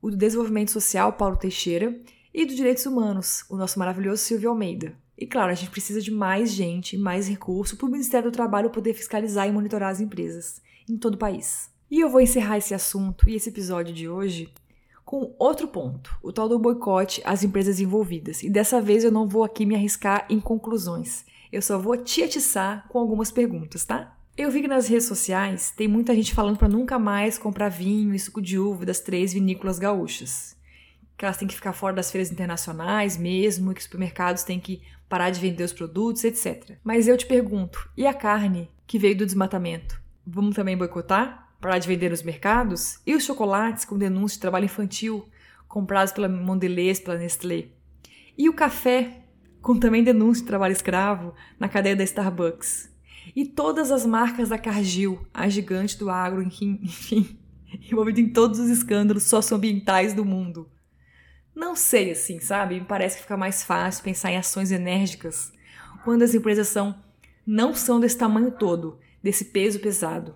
O 0.00 0.08
do 0.08 0.16
Desenvolvimento 0.16 0.70
Social, 0.70 1.12
Paulo 1.14 1.36
Teixeira, 1.36 2.00
e 2.32 2.46
dos 2.46 2.54
Direitos 2.54 2.86
Humanos, 2.86 3.44
o 3.50 3.56
nosso 3.56 3.80
maravilhoso 3.80 4.22
Silvio 4.22 4.50
Almeida. 4.50 4.96
E 5.18 5.26
claro, 5.26 5.50
a 5.50 5.54
gente 5.54 5.72
precisa 5.72 6.00
de 6.00 6.12
mais 6.12 6.52
gente, 6.52 6.96
mais 6.96 7.28
recurso 7.28 7.76
para 7.76 7.86
o 7.86 7.90
Ministério 7.90 8.30
do 8.30 8.34
Trabalho 8.34 8.70
poder 8.70 8.94
fiscalizar 8.94 9.48
e 9.48 9.52
monitorar 9.52 9.90
as 9.90 10.00
empresas 10.00 10.62
em 10.88 10.96
todo 10.96 11.14
o 11.14 11.18
país. 11.18 11.68
E 11.90 11.98
eu 11.98 12.08
vou 12.08 12.20
encerrar 12.20 12.58
esse 12.58 12.74
assunto 12.74 13.28
e 13.28 13.34
esse 13.34 13.48
episódio 13.48 13.92
de 13.92 14.08
hoje 14.08 14.52
com 15.04 15.34
outro 15.36 15.66
ponto, 15.66 16.16
o 16.22 16.32
tal 16.32 16.48
do 16.48 16.60
boicote 16.60 17.20
às 17.24 17.42
empresas 17.42 17.80
envolvidas. 17.80 18.44
E 18.44 18.48
dessa 18.48 18.80
vez 18.80 19.02
eu 19.02 19.10
não 19.10 19.26
vou 19.26 19.42
aqui 19.42 19.66
me 19.66 19.74
arriscar 19.74 20.24
em 20.30 20.38
conclusões. 20.38 21.26
Eu 21.50 21.62
só 21.62 21.78
vou 21.78 21.96
te 21.96 22.22
atiçar 22.22 22.86
com 22.88 22.98
algumas 22.98 23.30
perguntas, 23.30 23.84
tá? 23.84 24.16
Eu 24.36 24.50
vi 24.50 24.60
que 24.60 24.68
nas 24.68 24.86
redes 24.86 25.06
sociais 25.06 25.72
tem 25.76 25.88
muita 25.88 26.14
gente 26.14 26.32
falando 26.34 26.58
para 26.58 26.68
nunca 26.68 26.98
mais 26.98 27.38
comprar 27.38 27.68
vinho 27.70 28.14
e 28.14 28.18
suco 28.18 28.40
de 28.40 28.58
uva 28.58 28.86
das 28.86 29.00
três 29.00 29.32
vinícolas 29.32 29.78
gaúchas. 29.78 30.56
Que 31.16 31.24
elas 31.24 31.36
têm 31.36 31.48
que 31.48 31.54
ficar 31.54 31.72
fora 31.72 31.96
das 31.96 32.10
feiras 32.12 32.30
internacionais 32.30 33.16
mesmo, 33.16 33.74
que 33.74 33.80
os 33.80 33.84
supermercados 33.84 34.44
têm 34.44 34.60
que 34.60 34.80
parar 35.08 35.30
de 35.30 35.40
vender 35.40 35.64
os 35.64 35.72
produtos, 35.72 36.22
etc. 36.22 36.76
Mas 36.84 37.08
eu 37.08 37.16
te 37.16 37.26
pergunto, 37.26 37.90
e 37.96 38.06
a 38.06 38.14
carne 38.14 38.70
que 38.86 38.98
veio 38.98 39.16
do 39.16 39.26
desmatamento? 39.26 40.00
Vamos 40.24 40.54
também 40.54 40.76
boicotar? 40.76 41.48
Parar 41.60 41.78
de 41.78 41.88
vender 41.88 42.10
nos 42.10 42.22
mercados? 42.22 43.00
E 43.04 43.16
os 43.16 43.24
chocolates 43.24 43.84
com 43.84 43.98
denúncia 43.98 44.36
de 44.36 44.40
trabalho 44.42 44.66
infantil 44.66 45.28
comprados 45.66 46.12
pela 46.12 46.28
Mondelez, 46.28 47.00
pela 47.00 47.18
Nestlé? 47.18 47.70
E 48.36 48.48
o 48.48 48.54
café 48.54 49.24
com 49.60 49.78
também 49.78 50.02
denúncia 50.04 50.42
de 50.42 50.48
trabalho 50.48 50.72
escravo 50.72 51.34
na 51.58 51.68
cadeia 51.68 51.96
da 51.96 52.04
Starbucks? 52.04 52.88
e 53.34 53.44
todas 53.44 53.90
as 53.90 54.04
marcas 54.04 54.48
da 54.48 54.58
Cargill, 54.58 55.24
a 55.32 55.48
gigante 55.48 55.98
do 55.98 56.10
agro, 56.10 56.42
enfim, 56.42 57.38
envolvida 57.90 58.20
em 58.20 58.32
todos 58.32 58.58
os 58.58 58.68
escândalos 58.68 59.24
socioambientais 59.24 60.14
do 60.14 60.24
mundo. 60.24 60.68
Não 61.54 61.74
sei 61.74 62.12
assim, 62.12 62.40
sabe? 62.40 62.80
Me 62.80 62.86
parece 62.86 63.16
que 63.16 63.22
fica 63.22 63.36
mais 63.36 63.62
fácil 63.62 64.04
pensar 64.04 64.30
em 64.30 64.36
ações 64.36 64.70
enérgicas 64.70 65.52
quando 66.04 66.22
as 66.22 66.34
empresas 66.34 66.68
são 66.68 67.02
não 67.46 67.74
são 67.74 67.98
desse 67.98 68.18
tamanho 68.18 68.50
todo, 68.50 68.98
desse 69.22 69.46
peso 69.46 69.80
pesado. 69.80 70.34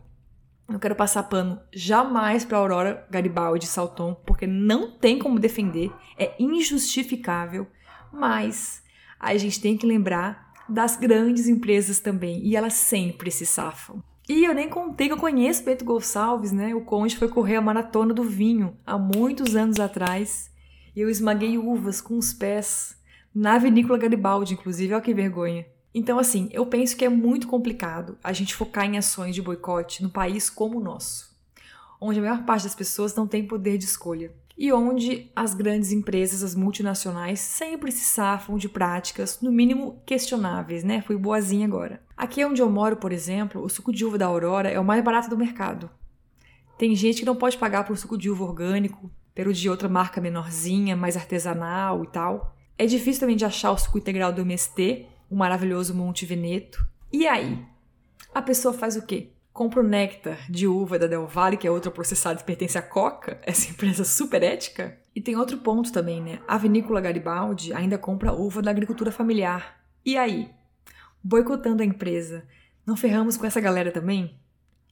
Não 0.67 0.79
quero 0.79 0.95
passar 0.95 1.25
pano 1.25 1.61
jamais 1.71 2.45
para 2.45 2.57
Aurora 2.57 3.07
Garibaldi 3.11 3.67
Salton, 3.67 4.15
porque 4.27 4.47
não 4.47 4.91
tem 4.91 5.19
como 5.19 5.39
defender, 5.39 5.93
é 6.17 6.35
injustificável, 6.39 7.67
mas 8.11 8.82
a 9.23 9.39
gente 9.39 9.61
tem 9.61 9.77
que 9.77 9.87
lembrar 9.87 10.53
das 10.69 10.97
grandes 10.97 11.47
empresas 11.47 12.01
também, 12.01 12.45
e 12.45 12.57
elas 12.57 12.75
sempre 12.75 13.31
se 13.31 13.47
safam. 13.47 14.03
E 14.29 14.45
eu 14.45 14.55
nem 14.55 14.69
contei 14.69 15.09
que 15.09 15.13
eu 15.13 15.19
conheço 15.19 15.65
Bento 15.65 15.85
Gonçalves, 15.85 16.53
né? 16.53 16.75
O 16.75 16.81
Conde 16.81 17.17
foi 17.17 17.29
correr 17.29 17.57
a 17.57 17.61
maratona 17.61 18.15
do 18.15 18.23
vinho 18.23 18.77
há 18.87 18.97
muitos 18.97 19.57
anos 19.57 19.81
atrás. 19.81 20.51
E 20.95 21.01
eu 21.01 21.11
esmaguei 21.11 21.59
uvas 21.59 22.01
com 22.01 22.17
os 22.17 22.33
pés 22.33 22.97
na 23.35 23.59
vinícola 23.59 23.99
Garibaldi, 23.99 24.55
inclusive, 24.55 24.93
olha 24.93 25.03
que 25.03 25.13
vergonha. 25.13 25.67
Então, 25.95 26.19
assim, 26.19 26.49
eu 26.53 26.65
penso 26.67 26.97
que 26.97 27.05
é 27.05 27.09
muito 27.09 27.47
complicado 27.47 28.17
a 28.23 28.33
gente 28.33 28.55
focar 28.55 28.87
em 28.87 28.97
ações 28.97 29.35
de 29.35 29.43
boicote 29.43 30.03
no 30.03 30.11
país 30.11 30.49
como 30.49 30.79
o 30.79 30.83
nosso, 30.83 31.37
onde 32.01 32.19
a 32.19 32.23
maior 32.23 32.45
parte 32.45 32.65
das 32.65 32.75
pessoas 32.75 33.15
não 33.15 33.27
tem 33.27 33.47
poder 33.47 33.77
de 33.77 33.85
escolha 33.85 34.33
e 34.57 34.73
onde 34.73 35.31
as 35.35 35.55
grandes 35.55 35.93
empresas, 35.93 36.43
as 36.43 36.55
multinacionais, 36.55 37.41
sempre 37.41 37.91
se 37.91 38.05
safam 38.05 38.57
de 38.57 38.69
práticas, 38.69 39.41
no 39.41 39.51
mínimo 39.51 40.03
questionáveis, 40.05 40.85
né? 40.85 41.03
Fui 41.03 41.17
boazinha 41.17 41.67
agora. 41.67 42.03
Aqui 42.17 42.45
onde 42.45 42.61
eu 42.61 42.71
moro, 42.71 42.97
por 42.97 43.13
exemplo, 43.13 43.63
o 43.63 43.69
suco 43.69 43.93
de 43.93 44.05
uva 44.05 44.19
da 44.19 44.27
Aurora 44.27 44.71
é 44.71 44.79
o 44.79 44.85
mais 44.85 45.03
barato 45.03 45.31
do 45.31 45.39
mercado. 45.39 45.91
Tem 46.79 46.95
gente 46.95 47.21
que 47.21 47.27
não 47.27 47.37
pode 47.37 47.57
pagar 47.57 47.85
por 47.85 47.97
suco 47.97 48.19
de 48.19 48.31
uva 48.31 48.45
orgânico, 48.45 49.11
pelo 49.35 49.53
de 49.53 49.69
outra 49.69 49.89
marca 49.89 50.21
menorzinha, 50.21 50.97
mais 50.97 51.17
artesanal 51.17 52.05
e 52.05 52.07
tal. 52.09 52.55
É 52.77 52.87
difícil 52.87 53.21
também 53.21 53.37
de 53.37 53.45
achar 53.45 53.71
o 53.71 53.79
suco 53.79 53.99
integral 53.99 54.33
do 54.33 54.43
MST, 54.43 55.07
o 55.31 55.37
maravilhoso 55.37 55.95
Monte 55.95 56.27
Veneto. 56.27 56.87
E 57.13 57.27
aí? 57.27 57.65
A 58.35 58.43
pessoa 58.43 58.75
faz 58.75 58.97
o 58.97 59.03
quê? 59.07 59.31
Compra 59.53 59.81
o 59.81 59.87
néctar 59.87 60.51
de 60.51 60.67
uva 60.67 60.99
da 60.99 61.07
Del 61.07 61.27
Valle, 61.27 61.57
que 61.57 61.67
é 61.67 61.71
outra 61.71 61.91
processada 61.91 62.39
que 62.39 62.45
pertence 62.45 62.79
à 62.79 62.83
Coca, 62.83 63.39
essa 63.45 63.71
empresa 63.71 64.05
super 64.05 64.43
ética. 64.43 64.99
E 65.15 65.21
tem 65.21 65.37
outro 65.37 65.59
ponto 65.59 65.93
também, 65.93 66.23
né? 66.23 66.41
A 66.49 66.57
vinícola 66.57 67.01
Garibaldi 67.01 67.73
ainda 67.73 67.99
compra 67.99 68.33
uva 68.33 68.63
da 68.63 68.71
agricultura 68.71 69.13
familiar. 69.13 69.81
E 70.05 70.17
aí? 70.17 70.51
Boicotando 71.23 71.83
a 71.83 71.87
empresa, 71.87 72.45
não 72.87 72.97
ferramos 72.97 73.37
com 73.37 73.47
essa 73.47 73.61
galera 73.61 73.93
também? 73.93 74.37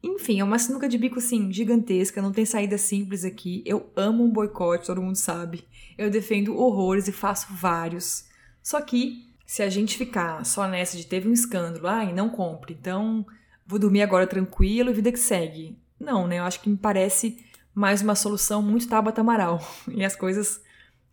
Enfim, 0.03 0.41
é 0.41 0.45
uma 0.45 0.59
sinuca 0.59 0.89
de 0.89 0.97
bico, 0.97 1.21
sim, 1.21 1.53
gigantesca, 1.53 2.23
não 2.23 2.33
tem 2.33 2.45
saída 2.45 2.79
simples 2.79 3.25
aqui. 3.25 3.63
Eu 3.67 3.91
amo 3.97 4.25
um 4.25 4.31
boicote, 4.31 4.87
todo 4.87 5.03
mundo 5.03 5.17
sabe. 5.17 5.67
Eu 5.99 6.11
defendo 6.11 6.57
horrores 6.57 7.09
e 7.09 7.13
faço 7.13 7.53
vários. 7.53 8.25
Só 8.63 8.81
que 8.81 9.31
se 9.45 9.63
a 9.63 9.69
gente 9.69 9.99
ficar 9.99 10.45
só 10.47 10.69
nessa 10.69 10.97
de 10.97 11.07
teve 11.07 11.29
um 11.29 11.33
escândalo, 11.33 11.87
ai, 11.87 12.13
não 12.13 12.31
compre, 12.31 12.77
então 12.79 13.27
vou 13.71 13.79
dormir 13.79 14.03
agora 14.03 14.27
tranquilo 14.27 14.91
e 14.91 14.93
vida 14.93 15.13
que 15.13 15.19
segue. 15.19 15.79
Não, 15.99 16.27
né? 16.27 16.41
Eu 16.41 16.45
acho 16.45 16.61
que 16.61 16.69
me 16.69 16.77
parece 16.77 17.39
mais 17.73 18.03
uma 18.03 18.17
solução 18.17 18.61
muito 18.61 18.89
Tabata 18.89 19.21
Amaral. 19.21 19.61
E 19.89 20.05
as 20.05 20.17
coisas 20.17 20.61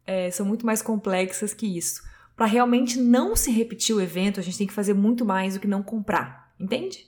é, 0.05 0.31
são 0.31 0.43
muito 0.45 0.65
mais 0.65 0.81
complexas 0.81 1.53
que 1.53 1.77
isso. 1.77 2.01
Para 2.35 2.47
realmente 2.47 2.99
não 2.99 3.35
se 3.35 3.51
repetir 3.51 3.95
o 3.95 4.01
evento, 4.01 4.39
a 4.39 4.43
gente 4.43 4.57
tem 4.57 4.67
que 4.67 4.73
fazer 4.73 4.93
muito 4.93 5.23
mais 5.23 5.53
do 5.53 5.59
que 5.59 5.67
não 5.67 5.83
comprar, 5.83 6.51
entende? 6.59 7.07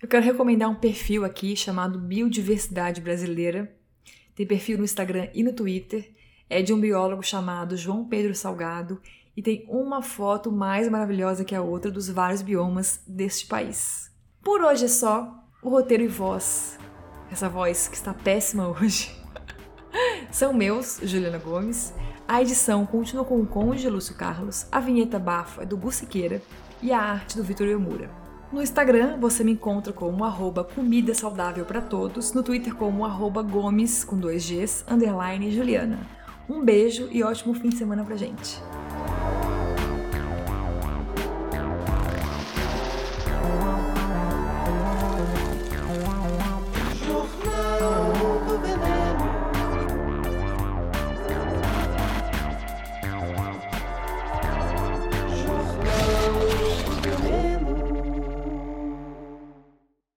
Eu 0.00 0.08
quero 0.08 0.24
recomendar 0.24 0.68
um 0.68 0.74
perfil 0.74 1.24
aqui 1.24 1.56
chamado 1.56 1.98
Biodiversidade 1.98 3.00
Brasileira. 3.00 3.74
Tem 4.34 4.46
perfil 4.46 4.76
no 4.76 4.84
Instagram 4.84 5.28
e 5.32 5.42
no 5.42 5.54
Twitter. 5.54 6.14
É 6.48 6.62
de 6.62 6.72
um 6.72 6.80
biólogo 6.80 7.22
chamado 7.22 7.76
João 7.76 8.04
Pedro 8.04 8.34
Salgado 8.34 9.00
e 9.36 9.42
tem 9.42 9.64
uma 9.68 10.02
foto 10.02 10.52
mais 10.52 10.88
maravilhosa 10.88 11.44
que 11.44 11.54
a 11.54 11.62
outra 11.62 11.90
dos 11.90 12.08
vários 12.08 12.42
biomas 12.42 13.02
deste 13.06 13.46
país. 13.46 14.10
Por 14.42 14.62
hoje 14.62 14.84
é 14.84 14.88
só. 14.88 15.40
O 15.62 15.70
roteiro 15.70 16.02
e 16.02 16.08
voz, 16.08 16.78
essa 17.32 17.48
voz 17.48 17.88
que 17.88 17.96
está 17.96 18.12
péssima 18.12 18.68
hoje, 18.68 19.16
são 20.30 20.52
meus, 20.52 21.00
Juliana 21.02 21.38
Gomes. 21.38 21.94
A 22.28 22.42
edição 22.42 22.84
continua 22.84 23.24
com 23.24 23.40
o 23.40 23.46
Conde 23.46 23.88
Lúcio 23.88 24.14
Carlos, 24.14 24.66
a 24.70 24.78
vinheta 24.78 25.18
bafo 25.18 25.62
é 25.62 25.64
do 25.64 25.74
Buciqueira 25.74 26.42
e 26.82 26.92
a 26.92 27.00
arte 27.00 27.38
do 27.38 27.42
Vitor 27.42 27.66
Yomura. 27.66 28.10
No 28.52 28.60
Instagram 28.60 29.16
você 29.18 29.42
me 29.42 29.52
encontra 29.52 29.90
como 29.90 30.22
arroba 30.22 30.64
comida 30.64 31.14
saudável 31.14 31.64
para 31.64 31.80
todos, 31.80 32.34
no 32.34 32.42
Twitter 32.42 32.74
como 32.74 33.06
arroba 33.06 33.42
gomes 33.42 34.04
com 34.04 34.18
dois 34.18 34.46
Gs, 34.46 34.84
underline 34.86 35.50
Juliana. 35.50 35.98
Um 36.48 36.62
beijo 36.62 37.08
e 37.10 37.22
ótimo 37.22 37.54
fim 37.54 37.70
de 37.70 37.76
semana 37.76 38.04
pra 38.04 38.16
gente. 38.16 38.60